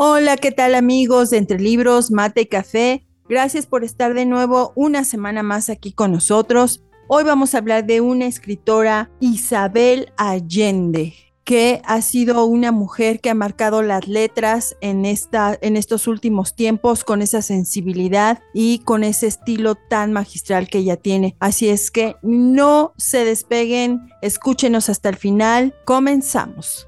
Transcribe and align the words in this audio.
Hola, 0.00 0.36
¿qué 0.36 0.52
tal 0.52 0.76
amigos 0.76 1.30
de 1.30 1.38
Entre 1.38 1.58
Libros, 1.58 2.12
Mate 2.12 2.42
y 2.42 2.46
Café? 2.46 3.04
Gracias 3.28 3.66
por 3.66 3.82
estar 3.82 4.14
de 4.14 4.26
nuevo 4.26 4.72
una 4.76 5.02
semana 5.02 5.42
más 5.42 5.68
aquí 5.70 5.92
con 5.92 6.12
nosotros. 6.12 6.84
Hoy 7.08 7.24
vamos 7.24 7.52
a 7.52 7.58
hablar 7.58 7.84
de 7.84 8.00
una 8.00 8.26
escritora, 8.26 9.10
Isabel 9.18 10.12
Allende, 10.16 11.14
que 11.42 11.82
ha 11.84 12.00
sido 12.00 12.44
una 12.44 12.70
mujer 12.70 13.18
que 13.18 13.30
ha 13.30 13.34
marcado 13.34 13.82
las 13.82 14.06
letras 14.06 14.76
en, 14.80 15.04
esta, 15.04 15.58
en 15.62 15.76
estos 15.76 16.06
últimos 16.06 16.54
tiempos 16.54 17.02
con 17.02 17.20
esa 17.20 17.42
sensibilidad 17.42 18.38
y 18.54 18.78
con 18.84 19.02
ese 19.02 19.26
estilo 19.26 19.74
tan 19.74 20.12
magistral 20.12 20.68
que 20.68 20.78
ella 20.78 20.96
tiene. 20.96 21.34
Así 21.40 21.68
es 21.70 21.90
que 21.90 22.14
no 22.22 22.92
se 22.98 23.24
despeguen, 23.24 24.10
escúchenos 24.22 24.90
hasta 24.90 25.08
el 25.08 25.16
final. 25.16 25.74
Comenzamos. 25.84 26.87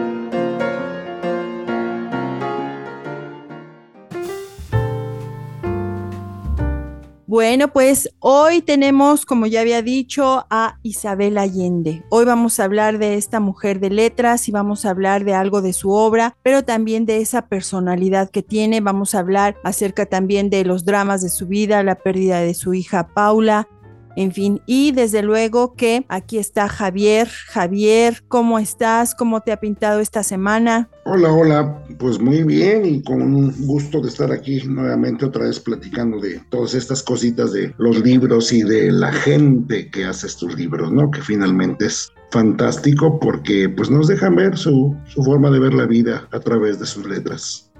Bueno, 7.31 7.69
pues 7.71 8.09
hoy 8.19 8.61
tenemos, 8.61 9.25
como 9.25 9.45
ya 9.45 9.61
había 9.61 9.81
dicho, 9.81 10.45
a 10.49 10.79
Isabel 10.83 11.37
Allende. 11.37 12.03
Hoy 12.09 12.25
vamos 12.25 12.59
a 12.59 12.65
hablar 12.65 12.97
de 12.97 13.15
esta 13.15 13.39
mujer 13.39 13.79
de 13.79 13.89
letras 13.89 14.49
y 14.49 14.51
vamos 14.51 14.83
a 14.83 14.89
hablar 14.89 15.23
de 15.23 15.33
algo 15.33 15.61
de 15.61 15.71
su 15.71 15.91
obra, 15.91 16.35
pero 16.43 16.65
también 16.65 17.05
de 17.05 17.21
esa 17.21 17.47
personalidad 17.47 18.29
que 18.29 18.43
tiene. 18.43 18.81
Vamos 18.81 19.15
a 19.15 19.19
hablar 19.19 19.55
acerca 19.63 20.05
también 20.07 20.49
de 20.49 20.65
los 20.65 20.83
dramas 20.83 21.21
de 21.21 21.29
su 21.29 21.47
vida, 21.47 21.81
la 21.83 21.95
pérdida 21.95 22.41
de 22.41 22.53
su 22.53 22.73
hija 22.73 23.07
Paula, 23.07 23.69
en 24.15 24.31
fin, 24.31 24.61
y 24.65 24.91
desde 24.91 25.21
luego 25.21 25.73
que 25.73 26.05
aquí 26.09 26.37
está 26.37 26.67
Javier. 26.67 27.27
Javier, 27.27 28.23
¿cómo 28.27 28.59
estás? 28.59 29.15
¿Cómo 29.15 29.41
te 29.41 29.51
ha 29.51 29.59
pintado 29.59 29.99
esta 29.99 30.23
semana? 30.23 30.89
Hola, 31.05 31.31
hola, 31.31 31.83
pues 31.97 32.19
muy 32.19 32.43
bien 32.43 32.85
y 32.85 33.01
con 33.03 33.21
un 33.21 33.53
gusto 33.65 34.01
de 34.01 34.09
estar 34.09 34.31
aquí 34.31 34.61
nuevamente 34.67 35.25
otra 35.25 35.45
vez 35.45 35.59
platicando 35.59 36.19
de 36.19 36.39
todas 36.49 36.73
estas 36.73 37.01
cositas 37.03 37.53
de 37.53 37.73
los 37.77 37.99
libros 38.01 38.51
y 38.53 38.63
de 38.63 38.91
la 38.91 39.11
gente 39.11 39.89
que 39.89 40.05
hace 40.05 40.27
estos 40.27 40.55
libros, 40.55 40.91
¿no? 40.91 41.09
Que 41.09 41.21
finalmente 41.21 41.85
es 41.85 42.11
fantástico 42.31 43.19
porque 43.19 43.69
pues 43.69 43.89
nos 43.89 44.07
dejan 44.07 44.35
ver 44.35 44.57
su, 44.57 44.95
su 45.05 45.23
forma 45.23 45.49
de 45.49 45.59
ver 45.59 45.73
la 45.73 45.85
vida 45.85 46.27
a 46.31 46.39
través 46.39 46.79
de 46.79 46.85
sus 46.85 47.05
letras. 47.05 47.70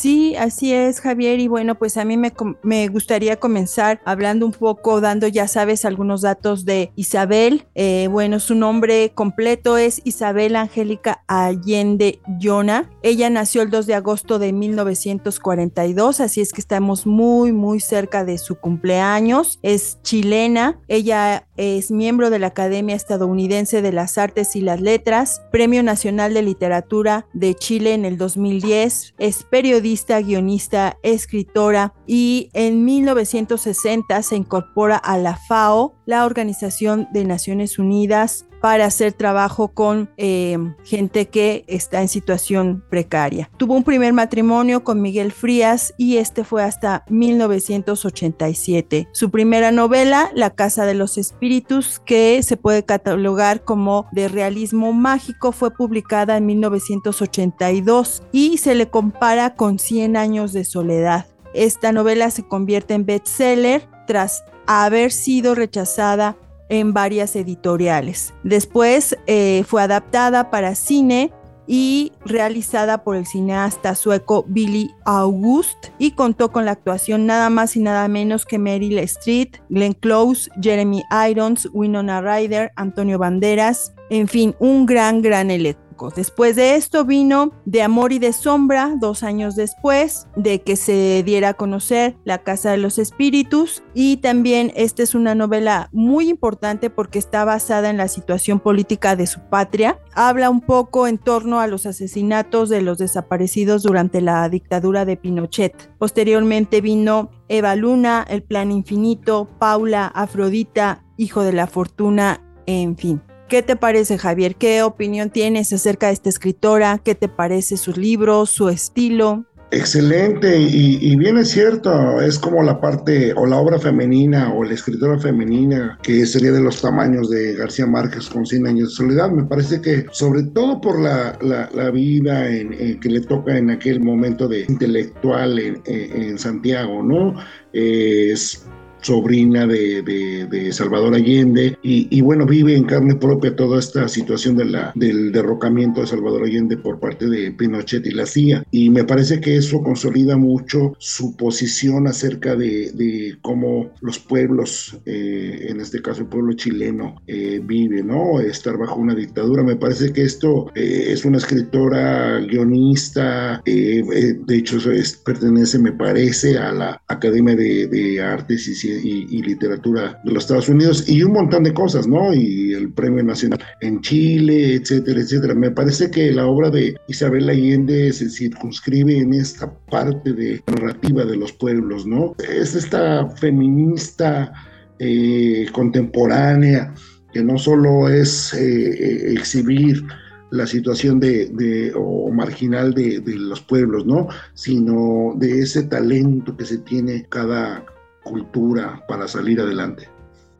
Sí, 0.00 0.34
así 0.34 0.72
es, 0.72 0.98
Javier. 0.98 1.40
Y 1.40 1.48
bueno, 1.48 1.74
pues 1.74 1.98
a 1.98 2.06
mí 2.06 2.16
me, 2.16 2.88
gustaría 2.88 3.36
comenzar 3.36 4.00
hablando 4.06 4.46
un 4.46 4.52
poco, 4.52 5.02
dando, 5.02 5.28
ya 5.28 5.46
sabes, 5.46 5.84
algunos 5.84 6.22
datos 6.22 6.64
de 6.64 6.90
Isabel. 6.96 7.66
Eh, 7.74 8.08
bueno, 8.10 8.40
su 8.40 8.54
nombre 8.54 9.12
completo 9.14 9.76
es 9.76 10.00
Isabel 10.04 10.56
Angélica 10.56 11.22
Allende 11.26 12.18
Yona. 12.38 12.90
Ella 13.02 13.28
nació 13.28 13.60
el 13.60 13.68
2 13.68 13.84
de 13.84 13.94
agosto 13.94 14.38
de 14.38 14.54
1942, 14.54 16.20
así 16.20 16.40
es 16.40 16.54
que 16.54 16.62
estamos 16.62 17.06
muy, 17.06 17.52
muy 17.52 17.78
cerca 17.78 18.24
de 18.24 18.38
su 18.38 18.54
cumpleaños. 18.54 19.58
Es 19.62 19.98
chilena. 20.00 20.80
Ella 20.88 21.46
es 21.58 21.90
miembro 21.90 22.30
de 22.30 22.38
la 22.38 22.46
Academia 22.46 22.96
Estadounidense 22.96 23.82
de 23.82 23.92
las 23.92 24.16
Artes 24.16 24.56
y 24.56 24.62
las 24.62 24.80
Letras, 24.80 25.42
Premio 25.52 25.82
Nacional 25.82 26.32
de 26.32 26.40
Literatura 26.40 27.26
de 27.34 27.54
Chile 27.54 27.92
en 27.92 28.06
el 28.06 28.16
2010. 28.16 29.16
Es 29.18 29.42
periodista 29.42 29.89
guionista, 30.22 30.98
escritora 31.02 31.94
y 32.06 32.50
en 32.52 32.84
1960 32.84 34.22
se 34.22 34.36
incorpora 34.36 34.96
a 34.96 35.18
la 35.18 35.36
FAO, 35.36 35.99
la 36.10 36.26
Organización 36.26 37.08
de 37.12 37.24
Naciones 37.24 37.78
Unidas 37.78 38.44
para 38.60 38.84
hacer 38.84 39.12
trabajo 39.12 39.68
con 39.68 40.10
eh, 40.16 40.58
gente 40.84 41.28
que 41.28 41.64
está 41.68 42.02
en 42.02 42.08
situación 42.08 42.82
precaria. 42.90 43.48
Tuvo 43.56 43.74
un 43.74 43.84
primer 43.84 44.12
matrimonio 44.12 44.82
con 44.82 45.00
Miguel 45.00 45.30
Frías 45.30 45.94
y 45.96 46.16
este 46.16 46.42
fue 46.42 46.64
hasta 46.64 47.04
1987. 47.08 49.06
Su 49.12 49.30
primera 49.30 49.70
novela, 49.70 50.32
La 50.34 50.50
Casa 50.50 50.84
de 50.84 50.94
los 50.94 51.16
Espíritus, 51.16 52.00
que 52.04 52.42
se 52.42 52.56
puede 52.56 52.84
catalogar 52.84 53.62
como 53.62 54.08
de 54.10 54.26
realismo 54.26 54.92
mágico, 54.92 55.52
fue 55.52 55.70
publicada 55.70 56.36
en 56.36 56.46
1982 56.46 58.24
y 58.32 58.58
se 58.58 58.74
le 58.74 58.90
compara 58.90 59.54
con 59.54 59.78
100 59.78 60.16
años 60.16 60.52
de 60.52 60.64
soledad. 60.64 61.28
Esta 61.54 61.92
novela 61.92 62.30
se 62.32 62.42
convierte 62.42 62.94
en 62.94 63.06
bestseller 63.06 63.88
tras 64.06 64.42
haber 64.70 65.10
sido 65.10 65.54
rechazada 65.54 66.36
en 66.68 66.92
varias 66.92 67.34
editoriales. 67.34 68.32
Después 68.44 69.16
eh, 69.26 69.64
fue 69.66 69.82
adaptada 69.82 70.50
para 70.50 70.76
cine 70.76 71.32
y 71.66 72.12
realizada 72.24 73.04
por 73.04 73.16
el 73.16 73.26
cineasta 73.26 73.94
sueco 73.94 74.44
Billy 74.48 74.90
August 75.04 75.88
y 75.98 76.12
contó 76.12 76.50
con 76.52 76.64
la 76.64 76.72
actuación 76.72 77.26
nada 77.26 77.50
más 77.50 77.76
y 77.76 77.80
nada 77.80 78.06
menos 78.08 78.46
que 78.46 78.58
Meryl 78.58 78.98
Streep, 79.00 79.56
Glenn 79.68 79.94
Close, 79.94 80.50
Jeremy 80.60 81.02
Irons, 81.28 81.68
Winona 81.72 82.20
Ryder, 82.20 82.72
Antonio 82.76 83.18
Banderas, 83.18 83.92
en 84.08 84.28
fin, 84.28 84.54
un 84.58 84.86
gran, 84.86 85.22
gran 85.22 85.50
elenco. 85.50 85.89
Después 86.08 86.56
de 86.56 86.76
esto 86.76 87.04
vino 87.04 87.52
De 87.66 87.82
Amor 87.82 88.12
y 88.12 88.18
de 88.18 88.32
Sombra, 88.32 88.94
dos 88.98 89.22
años 89.22 89.56
después 89.56 90.28
de 90.36 90.62
que 90.62 90.76
se 90.76 91.22
diera 91.22 91.50
a 91.50 91.54
conocer 91.54 92.16
La 92.24 92.38
Casa 92.38 92.70
de 92.70 92.78
los 92.78 92.98
Espíritus. 92.98 93.82
Y 93.92 94.16
también 94.18 94.72
esta 94.74 95.02
es 95.02 95.14
una 95.14 95.34
novela 95.34 95.90
muy 95.92 96.30
importante 96.30 96.88
porque 96.88 97.18
está 97.18 97.44
basada 97.44 97.90
en 97.90 97.98
la 97.98 98.08
situación 98.08 98.60
política 98.60 99.16
de 99.16 99.26
su 99.26 99.40
patria. 99.50 99.98
Habla 100.14 100.48
un 100.48 100.62
poco 100.62 101.06
en 101.06 101.18
torno 101.18 101.60
a 101.60 101.66
los 101.66 101.84
asesinatos 101.84 102.68
de 102.68 102.80
los 102.80 102.98
desaparecidos 102.98 103.82
durante 103.82 104.20
la 104.20 104.48
dictadura 104.48 105.04
de 105.04 105.16
Pinochet. 105.16 105.90
Posteriormente 105.98 106.80
vino 106.80 107.30
Eva 107.48 107.74
Luna, 107.76 108.24
El 108.28 108.42
Plan 108.42 108.70
Infinito, 108.70 109.48
Paula, 109.58 110.06
Afrodita, 110.06 111.04
Hijo 111.16 111.42
de 111.42 111.52
la 111.52 111.66
Fortuna, 111.66 112.40
en 112.66 112.96
fin. 112.96 113.20
¿Qué 113.50 113.64
te 113.64 113.74
parece, 113.74 114.16
Javier? 114.16 114.54
¿Qué 114.54 114.84
opinión 114.84 115.28
tienes 115.28 115.72
acerca 115.72 116.06
de 116.06 116.12
esta 116.12 116.28
escritora? 116.28 117.00
¿Qué 117.04 117.16
te 117.16 117.28
parece 117.28 117.76
sus 117.76 117.96
libros, 117.96 118.50
su 118.50 118.68
estilo? 118.68 119.44
Excelente, 119.72 120.56
y, 120.56 121.16
bien 121.16 121.36
es 121.36 121.50
cierto, 121.50 122.20
es 122.20 122.38
como 122.38 122.62
la 122.62 122.80
parte 122.80 123.32
o 123.34 123.46
la 123.46 123.56
obra 123.56 123.80
femenina 123.80 124.52
o 124.54 124.62
la 124.62 124.74
escritora 124.74 125.18
femenina 125.18 125.98
que 126.02 126.26
sería 126.26 126.52
de 126.52 126.60
los 126.60 126.80
tamaños 126.80 127.28
de 127.28 127.54
García 127.54 127.86
Márquez 127.86 128.28
con 128.28 128.46
100 128.46 128.68
años 128.68 128.90
de 128.90 128.94
soledad. 128.94 129.30
Me 129.30 129.44
parece 129.44 129.80
que 129.80 130.06
sobre 130.12 130.44
todo 130.44 130.80
por 130.80 131.00
la, 131.00 131.90
vida 131.92 132.48
en, 132.48 133.00
que 133.00 133.08
le 133.08 133.20
toca 133.20 133.58
en 133.58 133.70
aquel 133.70 134.00
momento 134.00 134.46
de 134.46 134.64
intelectual 134.68 135.58
en, 135.58 136.38
Santiago, 136.38 137.02
¿no? 137.02 137.34
es 137.72 138.64
sobrina 139.00 139.66
de, 139.66 140.70
Salvador 140.72 141.14
Allende, 141.14 141.76
y, 141.82 142.20
bueno, 142.20 142.46
vive 142.46 142.76
en 142.76 142.84
carne 142.84 143.14
propia 143.16 143.56
toda 143.56 143.78
esta 143.78 144.08
situación 144.08 144.56
del 144.56 145.32
derrocamiento 145.32 146.00
de 146.00 146.06
Salvador 146.06 146.44
Allende 146.44 146.76
por 146.76 147.00
parte 147.00 147.28
de 147.28 147.50
Pinochet 147.52 148.06
y 148.06 148.10
la 148.12 148.26
CIA. 148.26 148.64
Y 148.70 148.90
me 148.90 149.04
parece 149.04 149.40
que 149.40 149.56
eso 149.56 149.82
consolida 149.82 150.36
mucho 150.36 150.94
su 150.98 151.36
posición 151.36 152.06
acerca 152.06 152.54
de, 152.56 153.36
cómo 153.42 153.90
los 154.00 154.18
pueblos, 154.18 154.98
eh, 155.06 155.66
en 155.68 155.80
este 155.80 156.02
caso 156.02 156.22
el 156.22 156.28
pueblo 156.28 156.52
chileno, 156.52 157.16
eh, 157.26 157.60
vive, 157.62 158.02
¿no? 158.02 158.40
Estar 158.40 158.76
bajo 158.76 158.96
una 158.96 159.14
dictadura. 159.14 159.62
Me 159.62 159.76
parece 159.76 160.12
que 160.12 160.22
esto 160.22 160.70
eh, 160.74 161.06
es 161.08 161.24
una 161.24 161.38
escritora 161.38 162.40
guionista, 162.40 163.62
de 163.64 164.56
hecho 164.56 164.78
pertenece, 165.24 165.78
me 165.78 165.92
parece, 165.92 166.58
a 166.58 166.72
la 166.72 167.02
Academia 167.08 167.56
de, 167.56 167.86
de 167.86 168.20
Artes 168.20 168.68
y 168.68 168.74
Ciencias 168.74 168.89
y, 168.98 169.42
literatura 169.42 170.20
de 170.24 170.32
los 170.32 170.44
Estados 170.44 170.68
Unidos 170.68 171.08
y 171.08 171.22
un 171.22 171.32
montón 171.32 171.64
de 171.64 171.72
cosas, 171.72 172.06
¿no? 172.06 172.32
Y 172.34 172.74
el 172.74 172.92
Premio 172.92 173.22
Nacional 173.22 173.60
en 173.80 174.00
Chile, 174.00 174.74
etcétera, 174.74 175.20
etcétera. 175.20 175.54
Me 175.54 175.70
parece 175.70 176.10
que 176.10 176.32
la 176.32 176.46
obra 176.46 176.70
de 176.70 176.96
Isabel 177.08 177.48
Allende 177.48 178.12
se 178.12 178.28
circunscribe 178.28 179.18
en 179.18 179.34
esta 179.34 179.72
parte 179.90 180.32
de 180.32 180.62
narrativa 180.66 181.24
de 181.24 181.36
los 181.36 181.52
pueblos, 181.52 182.06
¿no? 182.06 182.34
Es 182.38 182.74
esta 182.74 183.28
feminista 183.30 184.52
eh, 184.98 185.66
contemporánea 185.72 186.94
que 187.32 187.42
no 187.42 187.58
solo 187.58 188.08
es 188.08 188.52
eh, 188.54 189.32
exhibir 189.32 190.04
la 190.50 190.66
situación 190.66 191.20
de, 191.20 191.92
o 191.94 192.30
marginal 192.30 192.92
de, 192.92 193.20
de 193.20 193.36
los 193.36 193.60
pueblos, 193.60 194.04
¿no? 194.04 194.28
Sino 194.54 195.34
de 195.36 195.60
ese 195.60 195.84
talento 195.84 196.56
que 196.56 196.64
se 196.64 196.78
tiene 196.78 197.26
cada 197.28 197.84
cultura 198.22 199.04
para 199.08 199.28
salir 199.28 199.60
adelante. 199.60 200.08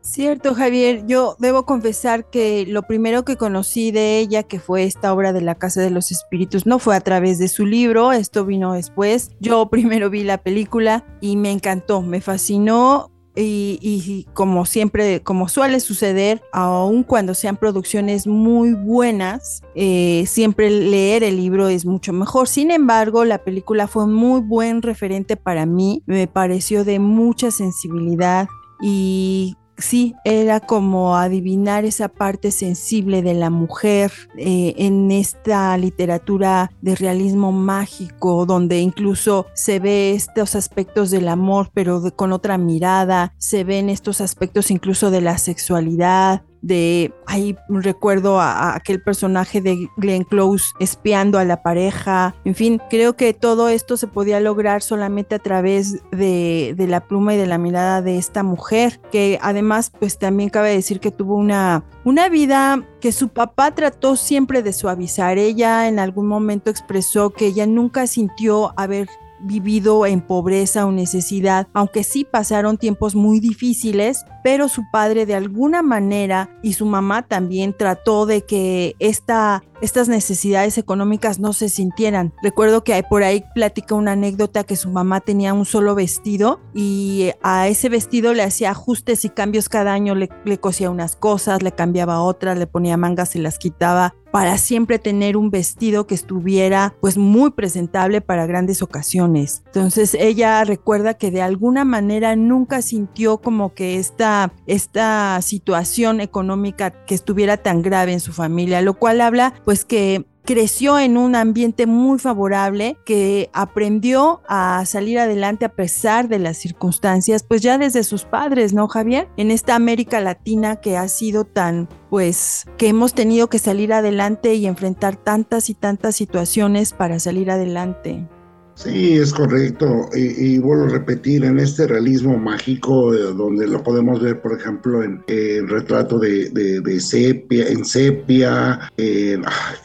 Cierto, 0.01 0.55
Javier. 0.55 1.05
Yo 1.05 1.35
debo 1.37 1.65
confesar 1.65 2.29
que 2.29 2.65
lo 2.67 2.83
primero 2.83 3.23
que 3.23 3.37
conocí 3.37 3.91
de 3.91 4.19
ella, 4.19 4.41
que 4.43 4.59
fue 4.59 4.83
esta 4.83 5.13
obra 5.13 5.31
de 5.31 5.41
la 5.41 5.55
Casa 5.55 5.81
de 5.81 5.91
los 5.91 6.11
Espíritus, 6.11 6.65
no 6.65 6.79
fue 6.79 6.95
a 6.95 7.01
través 7.01 7.37
de 7.37 7.47
su 7.47 7.67
libro, 7.67 8.11
esto 8.11 8.43
vino 8.45 8.73
después. 8.73 9.29
Yo 9.39 9.65
primero 9.69 10.09
vi 10.09 10.23
la 10.23 10.39
película 10.39 11.05
y 11.21 11.37
me 11.37 11.51
encantó, 11.51 12.01
me 12.01 12.19
fascinó. 12.19 13.11
Y, 13.35 14.27
como 14.33 14.65
siempre, 14.65 15.21
como 15.23 15.47
suele 15.47 15.79
suceder, 15.79 16.41
aun 16.51 17.03
cuando 17.03 17.33
sean 17.33 17.55
producciones 17.55 18.27
muy 18.27 18.73
buenas, 18.73 19.61
eh, 19.73 20.25
siempre 20.27 20.69
leer 20.69 21.23
el 21.23 21.37
libro 21.37 21.69
es 21.69 21.85
mucho 21.85 22.11
mejor. 22.11 22.47
Sin 22.47 22.71
embargo, 22.71 23.23
la 23.23 23.43
película 23.43 23.87
fue 23.87 24.05
muy 24.05 24.41
buen 24.41 24.81
referente 24.81 25.37
para 25.37 25.65
mí, 25.65 26.03
me 26.05 26.27
pareció 26.27 26.83
de 26.83 26.99
mucha 26.99 27.51
sensibilidad 27.51 28.49
y 28.81 29.55
sí, 29.81 30.15
era 30.23 30.59
como 30.59 31.15
adivinar 31.17 31.85
esa 31.85 32.07
parte 32.07 32.51
sensible 32.51 33.21
de 33.21 33.33
la 33.33 33.49
mujer 33.49 34.11
eh, 34.37 34.73
en 34.77 35.11
esta 35.11 35.77
literatura 35.77 36.71
de 36.81 36.95
realismo 36.95 37.51
mágico, 37.51 38.45
donde 38.45 38.79
incluso 38.79 39.47
se 39.53 39.79
ve 39.79 40.11
estos 40.11 40.55
aspectos 40.55 41.11
del 41.11 41.27
amor, 41.27 41.69
pero 41.73 42.01
con 42.15 42.31
otra 42.31 42.57
mirada, 42.57 43.33
se 43.37 43.63
ven 43.63 43.89
estos 43.89 44.21
aspectos 44.21 44.71
incluso 44.71 45.11
de 45.11 45.21
la 45.21 45.37
sexualidad, 45.37 46.43
de 46.61 47.13
ahí 47.25 47.55
recuerdo 47.69 48.39
a, 48.39 48.75
aquel 48.75 49.01
personaje 49.01 49.61
de 49.61 49.87
Glenn 49.97 50.23
Close 50.23 50.73
espiando 50.79 51.39
a 51.39 51.45
la 51.45 51.63
pareja. 51.63 52.35
En 52.45 52.55
fin, 52.55 52.81
creo 52.89 53.15
que 53.15 53.33
todo 53.33 53.69
esto 53.69 53.97
se 53.97 54.07
podía 54.07 54.39
lograr 54.39 54.81
solamente 54.81 55.35
a 55.35 55.39
través 55.39 56.01
de, 56.11 56.73
de, 56.77 56.87
la 56.87 57.01
pluma 57.07 57.33
y 57.33 57.37
de 57.37 57.47
la 57.47 57.57
mirada 57.57 58.01
de 58.01 58.17
esta 58.17 58.43
mujer, 58.43 58.99
que 59.11 59.39
además, 59.41 59.91
pues 59.99 60.17
también 60.17 60.49
cabe 60.49 60.71
decir 60.71 60.99
que 60.99 61.11
tuvo 61.11 61.35
una, 61.35 61.83
una 62.03 62.29
vida 62.29 62.85
que 62.99 63.11
su 63.11 63.29
papá 63.29 63.71
trató 63.71 64.15
siempre 64.15 64.61
de 64.61 64.73
suavizar. 64.73 65.37
Ella 65.37 65.87
en 65.87 65.99
algún 65.99 66.27
momento 66.27 66.69
expresó 66.69 67.31
que 67.31 67.47
ella 67.47 67.65
nunca 67.65 68.07
sintió 68.07 68.73
haber 68.77 69.07
vivido 69.43 70.05
en 70.05 70.21
pobreza 70.21 70.85
o 70.85 70.91
necesidad, 70.91 71.67
aunque 71.73 72.03
sí 72.03 72.25
pasaron 72.25 72.77
tiempos 72.77 73.15
muy 73.15 73.39
difíciles, 73.39 74.25
pero 74.43 74.67
su 74.67 74.83
padre 74.91 75.25
de 75.25 75.35
alguna 75.35 75.81
manera 75.81 76.49
y 76.61 76.73
su 76.73 76.85
mamá 76.85 77.23
también 77.23 77.75
trató 77.77 78.25
de 78.25 78.41
que 78.41 78.95
esta, 78.99 79.63
estas 79.81 80.09
necesidades 80.09 80.77
económicas 80.77 81.39
no 81.39 81.53
se 81.53 81.69
sintieran. 81.69 82.33
Recuerdo 82.41 82.83
que 82.83 83.03
por 83.03 83.23
ahí 83.23 83.43
platica 83.53 83.95
una 83.95 84.13
anécdota 84.13 84.63
que 84.63 84.75
su 84.75 84.89
mamá 84.89 85.21
tenía 85.21 85.53
un 85.53 85.65
solo 85.65 85.95
vestido 85.95 86.59
y 86.73 87.31
a 87.43 87.67
ese 87.67 87.89
vestido 87.89 88.33
le 88.33 88.43
hacía 88.43 88.71
ajustes 88.71 89.25
y 89.25 89.29
cambios 89.29 89.69
cada 89.69 89.93
año, 89.93 90.15
le, 90.15 90.29
le 90.45 90.59
cosía 90.59 90.89
unas 90.89 91.15
cosas, 91.15 91.61
le 91.61 91.71
cambiaba 91.71 92.21
otras, 92.21 92.57
le 92.57 92.67
ponía 92.67 92.97
mangas 92.97 93.35
y 93.35 93.39
las 93.39 93.57
quitaba 93.57 94.15
para 94.31 94.57
siempre 94.57 94.99
tener 94.99 95.37
un 95.37 95.51
vestido 95.51 96.07
que 96.07 96.15
estuviera 96.15 96.95
pues 97.01 97.17
muy 97.17 97.51
presentable 97.51 98.21
para 98.21 98.45
grandes 98.45 98.81
ocasiones. 98.81 99.63
Entonces 99.67 100.15
ella 100.15 100.63
recuerda 100.63 101.13
que 101.13 101.31
de 101.31 101.41
alguna 101.41 101.85
manera 101.85 102.35
nunca 102.35 102.81
sintió 102.81 103.39
como 103.39 103.73
que 103.73 103.97
esta, 103.97 104.53
esta 104.67 105.41
situación 105.41 106.21
económica 106.21 106.91
que 107.05 107.15
estuviera 107.15 107.57
tan 107.57 107.81
grave 107.81 108.13
en 108.13 108.19
su 108.19 108.33
familia, 108.33 108.81
lo 108.81 108.93
cual 108.93 109.21
habla 109.21 109.53
pues 109.65 109.85
que 109.85 110.25
creció 110.45 110.99
en 110.99 111.17
un 111.17 111.35
ambiente 111.35 111.85
muy 111.85 112.19
favorable, 112.19 112.97
que 113.05 113.49
aprendió 113.53 114.41
a 114.47 114.85
salir 114.85 115.19
adelante 115.19 115.65
a 115.65 115.73
pesar 115.75 116.27
de 116.27 116.39
las 116.39 116.57
circunstancias, 116.57 117.43
pues 117.43 117.61
ya 117.61 117.77
desde 117.77 118.03
sus 118.03 118.23
padres, 118.23 118.73
¿no, 118.73 118.87
Javier? 118.87 119.29
En 119.37 119.51
esta 119.51 119.75
América 119.75 120.19
Latina 120.19 120.77
que 120.77 120.97
ha 120.97 121.07
sido 121.07 121.45
tan, 121.45 121.89
pues, 122.09 122.65
que 122.77 122.87
hemos 122.87 123.13
tenido 123.13 123.49
que 123.49 123.59
salir 123.59 123.93
adelante 123.93 124.55
y 124.55 124.65
enfrentar 124.65 125.15
tantas 125.15 125.69
y 125.69 125.73
tantas 125.73 126.15
situaciones 126.15 126.93
para 126.93 127.19
salir 127.19 127.51
adelante. 127.51 128.27
Sí, 128.75 129.17
es 129.17 129.33
correcto. 129.33 130.09
Y, 130.13 130.57
vuelvo 130.57 130.85
a 130.85 130.89
repetir, 130.89 131.43
en 131.43 131.59
este 131.59 131.87
realismo 131.87 132.37
mágico, 132.37 133.13
eh, 133.13 133.19
donde 133.35 133.67
lo 133.67 133.83
podemos 133.83 134.21
ver, 134.21 134.41
por 134.41 134.57
ejemplo, 134.57 135.03
en 135.03 135.23
el 135.27 135.67
retrato 135.67 136.17
de, 136.17 136.49
de, 136.49 136.99
sepia, 136.99 137.67
en 137.67 137.85
sepia, 137.85 138.79
en, 138.97 139.43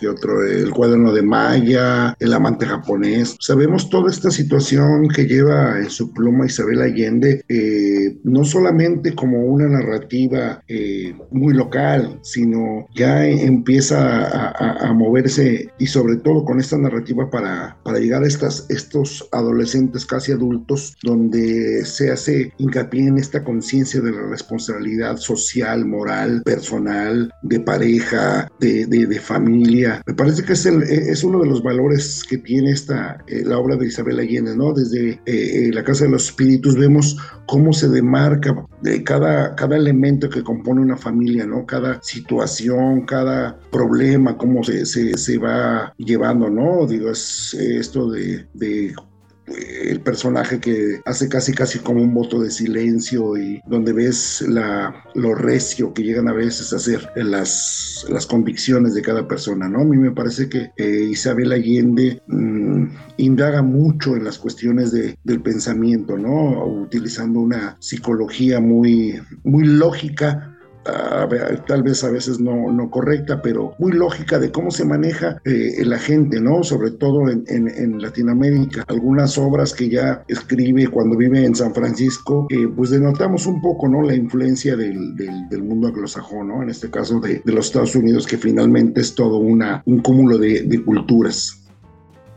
otro? 0.08 0.42
El 0.46 0.70
cuaderno 0.70 1.12
de 1.12 1.22
Maya, 1.22 2.16
el 2.20 2.32
amante 2.32 2.66
japonés. 2.66 3.36
Sabemos 3.40 3.90
toda 3.90 4.10
esta 4.10 4.30
situación 4.30 5.08
que 5.08 5.26
lleva 5.26 5.78
en 5.78 5.90
su 5.90 6.12
pluma 6.12 6.46
Isabel 6.46 6.80
Allende, 6.80 7.44
eh, 7.48 8.16
no 8.24 8.44
solamente 8.44 9.14
como 9.14 9.40
una 9.40 9.66
narrativa 9.68 10.62
eh, 10.68 11.14
muy 11.30 11.54
local, 11.54 12.18
sino 12.22 12.86
ya 12.94 13.26
empieza 13.26 14.26
a, 14.26 14.88
a, 14.88 14.92
moverse 14.92 15.68
y 15.78 15.86
sobre 15.86 16.16
todo 16.16 16.44
con 16.44 16.60
esta 16.60 16.78
narrativa 16.78 17.28
para, 17.30 17.76
para 17.82 17.98
llegar 17.98 18.22
a 18.22 18.26
estas 18.26 18.66
estos 18.86 19.28
adolescentes 19.32 20.06
casi 20.06 20.32
adultos, 20.32 20.96
donde 21.02 21.84
se 21.84 22.10
hace 22.10 22.52
hincapié 22.58 23.08
en 23.08 23.18
esta 23.18 23.42
conciencia 23.42 24.00
de 24.00 24.12
la 24.12 24.22
responsabilidad 24.22 25.16
social, 25.16 25.84
moral, 25.84 26.42
personal, 26.44 27.32
de 27.42 27.60
pareja, 27.60 28.48
de, 28.60 28.86
de, 28.86 29.16
familia. 29.20 30.02
Me 30.06 30.14
parece 30.14 30.44
que 30.44 30.52
es, 30.52 30.66
el, 30.66 30.82
es 30.82 31.24
uno 31.24 31.40
de 31.40 31.48
los 31.48 31.62
valores 31.62 32.22
que 32.28 32.38
tiene 32.38 32.70
esta, 32.70 33.18
eh, 33.26 33.42
la 33.44 33.58
obra 33.58 33.76
de 33.76 33.86
Isabel 33.86 34.20
Allende, 34.20 34.56
¿no? 34.56 34.72
Desde 34.72 35.10
eh, 35.10 35.20
eh, 35.26 35.70
La 35.72 35.82
Casa 35.82 36.04
de 36.04 36.10
los 36.10 36.26
Espíritus 36.26 36.76
vemos 36.76 37.16
cómo 37.46 37.72
se 37.72 37.88
demarca 37.88 38.66
de 38.82 39.02
cada, 39.02 39.54
cada 39.54 39.76
elemento 39.76 40.28
que 40.28 40.42
compone 40.42 40.80
una 40.80 40.96
familia, 40.96 41.46
¿no? 41.46 41.64
Cada 41.64 42.00
situación, 42.02 43.06
cada 43.06 43.58
problema, 43.70 44.36
cómo 44.36 44.62
se, 44.62 44.84
se, 44.86 45.16
se 45.16 45.38
va 45.38 45.94
llevando, 45.96 46.50
¿no? 46.50 46.86
Digo, 46.86 47.10
es 47.10 47.54
esto 47.54 48.10
de 48.10 48.46
eh, 48.66 48.94
el 49.84 50.00
personaje 50.00 50.58
que 50.58 51.00
hace 51.04 51.28
casi 51.28 51.52
casi 51.52 51.78
como 51.78 52.02
un 52.02 52.12
voto 52.12 52.40
de 52.40 52.50
silencio 52.50 53.36
y 53.36 53.60
donde 53.66 53.92
ves 53.92 54.44
la, 54.48 55.04
lo 55.14 55.34
recio 55.34 55.94
que 55.94 56.02
llegan 56.02 56.28
a 56.28 56.32
veces 56.32 56.72
a 56.72 56.80
ser 56.80 57.08
las, 57.14 58.04
las 58.08 58.26
convicciones 58.26 58.94
de 58.94 59.02
cada 59.02 59.28
persona, 59.28 59.68
¿no? 59.68 59.82
A 59.82 59.84
mí 59.84 59.96
me 59.96 60.10
parece 60.10 60.48
que 60.48 60.72
eh, 60.76 61.08
Isabel 61.10 61.52
Allende 61.52 62.20
mm, 62.26 62.86
indaga 63.18 63.62
mucho 63.62 64.16
en 64.16 64.24
las 64.24 64.38
cuestiones 64.38 64.90
de, 64.90 65.16
del 65.22 65.40
pensamiento, 65.40 66.19
¿no? 66.19 66.66
Utilizando 66.66 67.38
una 67.38 67.76
psicología 67.78 68.60
muy, 68.60 69.20
muy 69.44 69.64
lógica 69.64 70.56
tal 71.66 71.82
vez 71.82 72.05
a 72.05 72.10
veces 72.10 72.40
no, 72.40 72.70
no, 72.72 72.90
correcta, 72.90 73.43
pero 73.43 73.74
muy 73.78 73.93
lógica 73.93 74.38
de 74.38 74.50
cómo 74.50 74.70
se 74.70 74.84
maneja 74.84 75.40
eh, 75.44 75.84
la 75.84 75.98
gente, 75.98 76.40
¿no? 76.40 76.62
Sobre 76.62 76.93
todo 76.93 77.28
en, 77.28 77.44
en, 77.48 78.00
Latinoamérica. 78.00 78.84
Algunas 78.88 79.38
obras 79.38 79.72
que 79.72 79.88
ya 79.88 80.24
escribe 80.28 80.88
cuando 80.88 81.16
vive 81.16 81.44
en 81.44 81.55
San 81.55 81.74
Francisco, 81.74 82.46
eh, 82.50 82.69
pues 82.74 82.90
denotamos 82.90 83.46
un 83.46 83.60
poco, 83.60 83.88
¿no? 83.88 84.02
La 84.02 84.14
influencia 84.14 84.76
del, 84.76 85.16
del, 85.16 85.62
mundo 85.62 85.88
anglosajón, 85.88 86.48
¿no? 86.48 86.62
En 86.62 86.70
este 86.70 86.90
caso 86.90 87.19
de, 87.20 87.43
de, 87.44 87.52
los 87.52 87.66
Estados 87.66 87.94
Unidos, 87.94 88.26
que 88.26 88.36
finalmente 88.36 89.00
es 89.00 89.14
todo 89.14 89.38
una, 89.38 89.82
un 89.86 90.00
cúmulo 90.00 90.38
de, 90.38 90.82
culturas. 90.84 91.62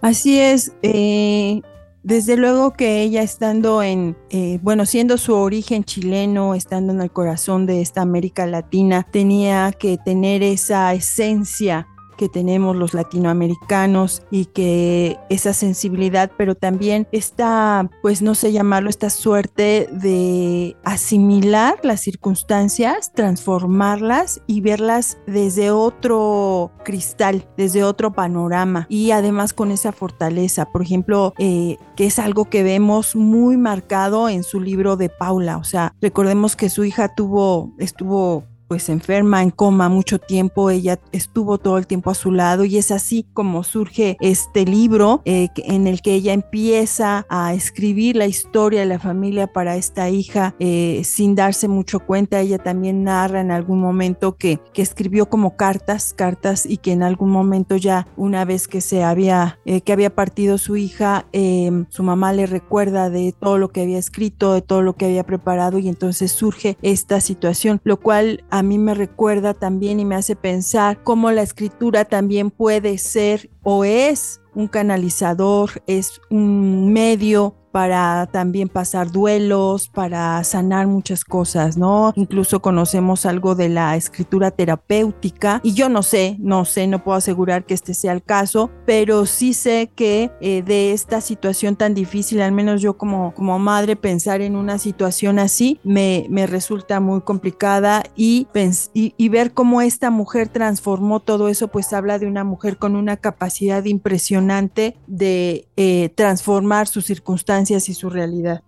Así 0.01 0.39
es. 0.39 0.71
Eh, 0.81 1.61
desde 2.09 2.37
luego 2.37 2.73
que 2.73 3.03
ella 3.03 3.21
estando 3.21 3.83
en, 3.83 4.17
eh, 4.31 4.57
bueno, 4.63 4.87
siendo 4.87 5.19
su 5.19 5.35
origen 5.35 5.83
chileno, 5.83 6.55
estando 6.55 6.91
en 6.91 7.01
el 7.01 7.11
corazón 7.11 7.67
de 7.67 7.81
esta 7.81 8.01
América 8.01 8.47
Latina, 8.47 9.05
tenía 9.11 9.71
que 9.71 9.99
tener 10.03 10.41
esa 10.41 10.91
esencia 10.91 11.87
que 12.19 12.27
tenemos 12.27 12.75
los 12.75 12.93
latinoamericanos 12.93 14.23
y 14.29 14.47
que 14.47 15.17
esa 15.29 15.53
sensibilidad, 15.53 16.29
pero 16.37 16.53
también 16.53 17.07
esta, 17.13 17.89
pues 18.01 18.21
no 18.21 18.35
sé 18.35 18.51
llamarlo, 18.51 18.89
esta 18.89 19.09
suerte 19.09 19.87
de 19.89 20.75
asimilar 20.83 21.79
las 21.81 22.01
circunstancias, 22.01 23.13
transformarlas 23.13 24.41
y 24.47 24.59
verlas 24.59 25.17
desde 25.27 25.71
otro 25.71 26.73
cristal, 26.83 27.47
desde 27.55 27.85
otro 27.85 28.11
panorama. 28.11 28.85
Y 28.89 29.11
además 29.11 29.53
con 29.53 29.71
esa 29.71 29.93
fortaleza, 29.93 30.65
por 30.65 30.81
ejemplo, 30.81 31.33
eh, 31.37 31.77
que 31.95 32.07
es 32.07 32.19
algo 32.19 32.49
que 32.49 32.63
vemos 32.63 33.15
muy 33.15 33.55
marcado 33.55 34.27
en 34.27 34.43
su 34.43 34.59
libro 34.59 34.97
de 34.97 35.07
Paula, 35.07 35.55
o 35.55 35.63
sea, 35.63 35.95
recordemos 36.01 36.57
que 36.57 36.69
su 36.69 36.83
hija 36.83 37.15
tuvo, 37.15 37.73
estuvo 37.77 38.43
pues 38.69 38.87
enferma, 38.87 39.41
en 39.41 39.49
coma 39.49 39.89
mucho 39.89 40.19
tiempo, 40.19 40.69
ella 40.69 40.99
estuvo 41.11 41.57
todo 41.57 41.79
el 41.79 41.87
tiempo 41.87 42.11
a 42.11 42.13
su 42.13 42.31
lado 42.31 42.65
y 42.65 42.77
es 42.77 42.91
así 42.91 43.25
como 43.33 43.63
surge 43.63 44.15
este 44.21 44.63
libro 44.63 45.23
eh, 45.25 45.49
en 45.57 45.87
el 45.87 46.03
que 46.03 46.13
ella 46.13 46.33
empieza 46.33 47.25
a 47.29 47.55
escribir 47.55 48.15
la 48.15 48.27
historia 48.27 48.81
de 48.81 48.85
la 48.85 48.99
familia 48.99 49.47
para 49.47 49.75
esta 49.75 50.11
hija 50.11 50.53
eh, 50.59 51.01
sin 51.03 51.33
darse 51.33 51.67
mucho 51.67 51.99
cuenta. 51.99 52.41
Ella 52.41 52.59
también 52.59 53.03
narra 53.03 53.41
en 53.41 53.49
algún 53.49 53.79
momento 53.79 54.37
que, 54.37 54.59
que 54.71 54.83
escribió 54.83 55.27
como 55.27 55.55
cartas, 55.55 56.13
cartas 56.13 56.67
y 56.67 56.77
que 56.77 56.91
en 56.91 57.01
algún 57.01 57.31
momento 57.31 57.75
ya 57.75 58.07
una 58.17 58.45
vez 58.45 58.67
que 58.67 58.81
se 58.81 59.03
había, 59.03 59.57
eh, 59.65 59.81
que 59.81 59.93
había 59.93 60.13
partido 60.13 60.59
su 60.59 60.77
hija, 60.77 61.25
em, 61.31 61.87
su 61.89 62.03
mamá 62.03 62.33
le 62.33 62.45
recuerda 62.45 63.09
de 63.09 63.33
todo 63.39 63.57
lo 63.57 63.69
que 63.69 63.81
había 63.81 63.97
escrito, 63.97 64.53
de 64.53 64.61
todo 64.61 64.83
lo 64.83 64.95
que 64.95 65.05
había 65.05 65.23
preparado 65.23 65.79
y 65.79 65.89
entonces 65.89 66.31
surge 66.31 66.77
esta 66.83 67.19
situación, 67.19 67.81
lo 67.83 67.97
cual 67.97 68.43
a 68.51 68.58
mí 68.63 68.77
me 68.77 68.93
recuerda 68.93 69.53
también 69.53 69.99
y 69.99 70.05
me 70.05 70.15
hace 70.15 70.35
pensar 70.35 71.03
cómo 71.03 71.31
la 71.31 71.41
escritura 71.41 72.05
también 72.05 72.51
puede 72.51 72.97
ser 72.97 73.49
o 73.63 73.83
es 73.83 74.41
un 74.55 74.67
canalizador, 74.67 75.83
es 75.87 76.21
un 76.29 76.91
medio 76.91 77.55
para 77.71 78.27
también 78.31 78.67
pasar 78.67 79.11
duelos, 79.11 79.89
para 79.89 80.43
sanar 80.43 80.87
muchas 80.87 81.23
cosas, 81.23 81.77
¿no? 81.77 82.13
Incluso 82.15 82.61
conocemos 82.61 83.25
algo 83.25 83.55
de 83.55 83.69
la 83.69 83.95
escritura 83.95 84.51
terapéutica 84.51 85.61
y 85.63 85.73
yo 85.73 85.87
no 85.87 86.01
sé, 86.01 86.35
no 86.39 86.65
sé, 86.65 86.87
no 86.87 87.03
puedo 87.03 87.17
asegurar 87.17 87.65
que 87.65 87.73
este 87.73 87.93
sea 87.93 88.13
el 88.13 88.23
caso, 88.23 88.71
pero 88.85 89.25
sí 89.25 89.53
sé 89.53 89.91
que 89.95 90.31
eh, 90.41 90.63
de 90.63 90.93
esta 90.93 91.21
situación 91.21 91.75
tan 91.75 91.93
difícil, 91.93 92.41
al 92.41 92.51
menos 92.51 92.81
yo 92.81 92.97
como, 92.97 93.33
como 93.33 93.59
madre, 93.59 93.95
pensar 93.95 94.41
en 94.41 94.55
una 94.55 94.79
situación 94.79 95.37
así 95.37 95.79
me, 95.83 96.25
me 96.29 96.47
resulta 96.47 96.99
muy 96.99 97.21
complicada 97.21 98.03
y, 98.15 98.47
y, 98.93 99.13
y 99.15 99.29
ver 99.29 99.53
cómo 99.53 99.81
esta 99.81 100.09
mujer 100.09 100.49
transformó 100.49 101.19
todo 101.19 101.49
eso, 101.49 101.67
pues 101.67 101.93
habla 101.93 102.17
de 102.17 102.27
una 102.27 102.43
mujer 102.43 102.77
con 102.77 102.95
una 102.95 103.17
capacidad 103.17 103.48
impresionante 103.85 104.97
de 105.07 105.67
eh, 105.75 106.09
transformar 106.15 106.87
sus 106.87 107.05
circunstancias 107.05 107.89
y 107.89 107.93
su 107.93 108.09
realidad. 108.09 108.61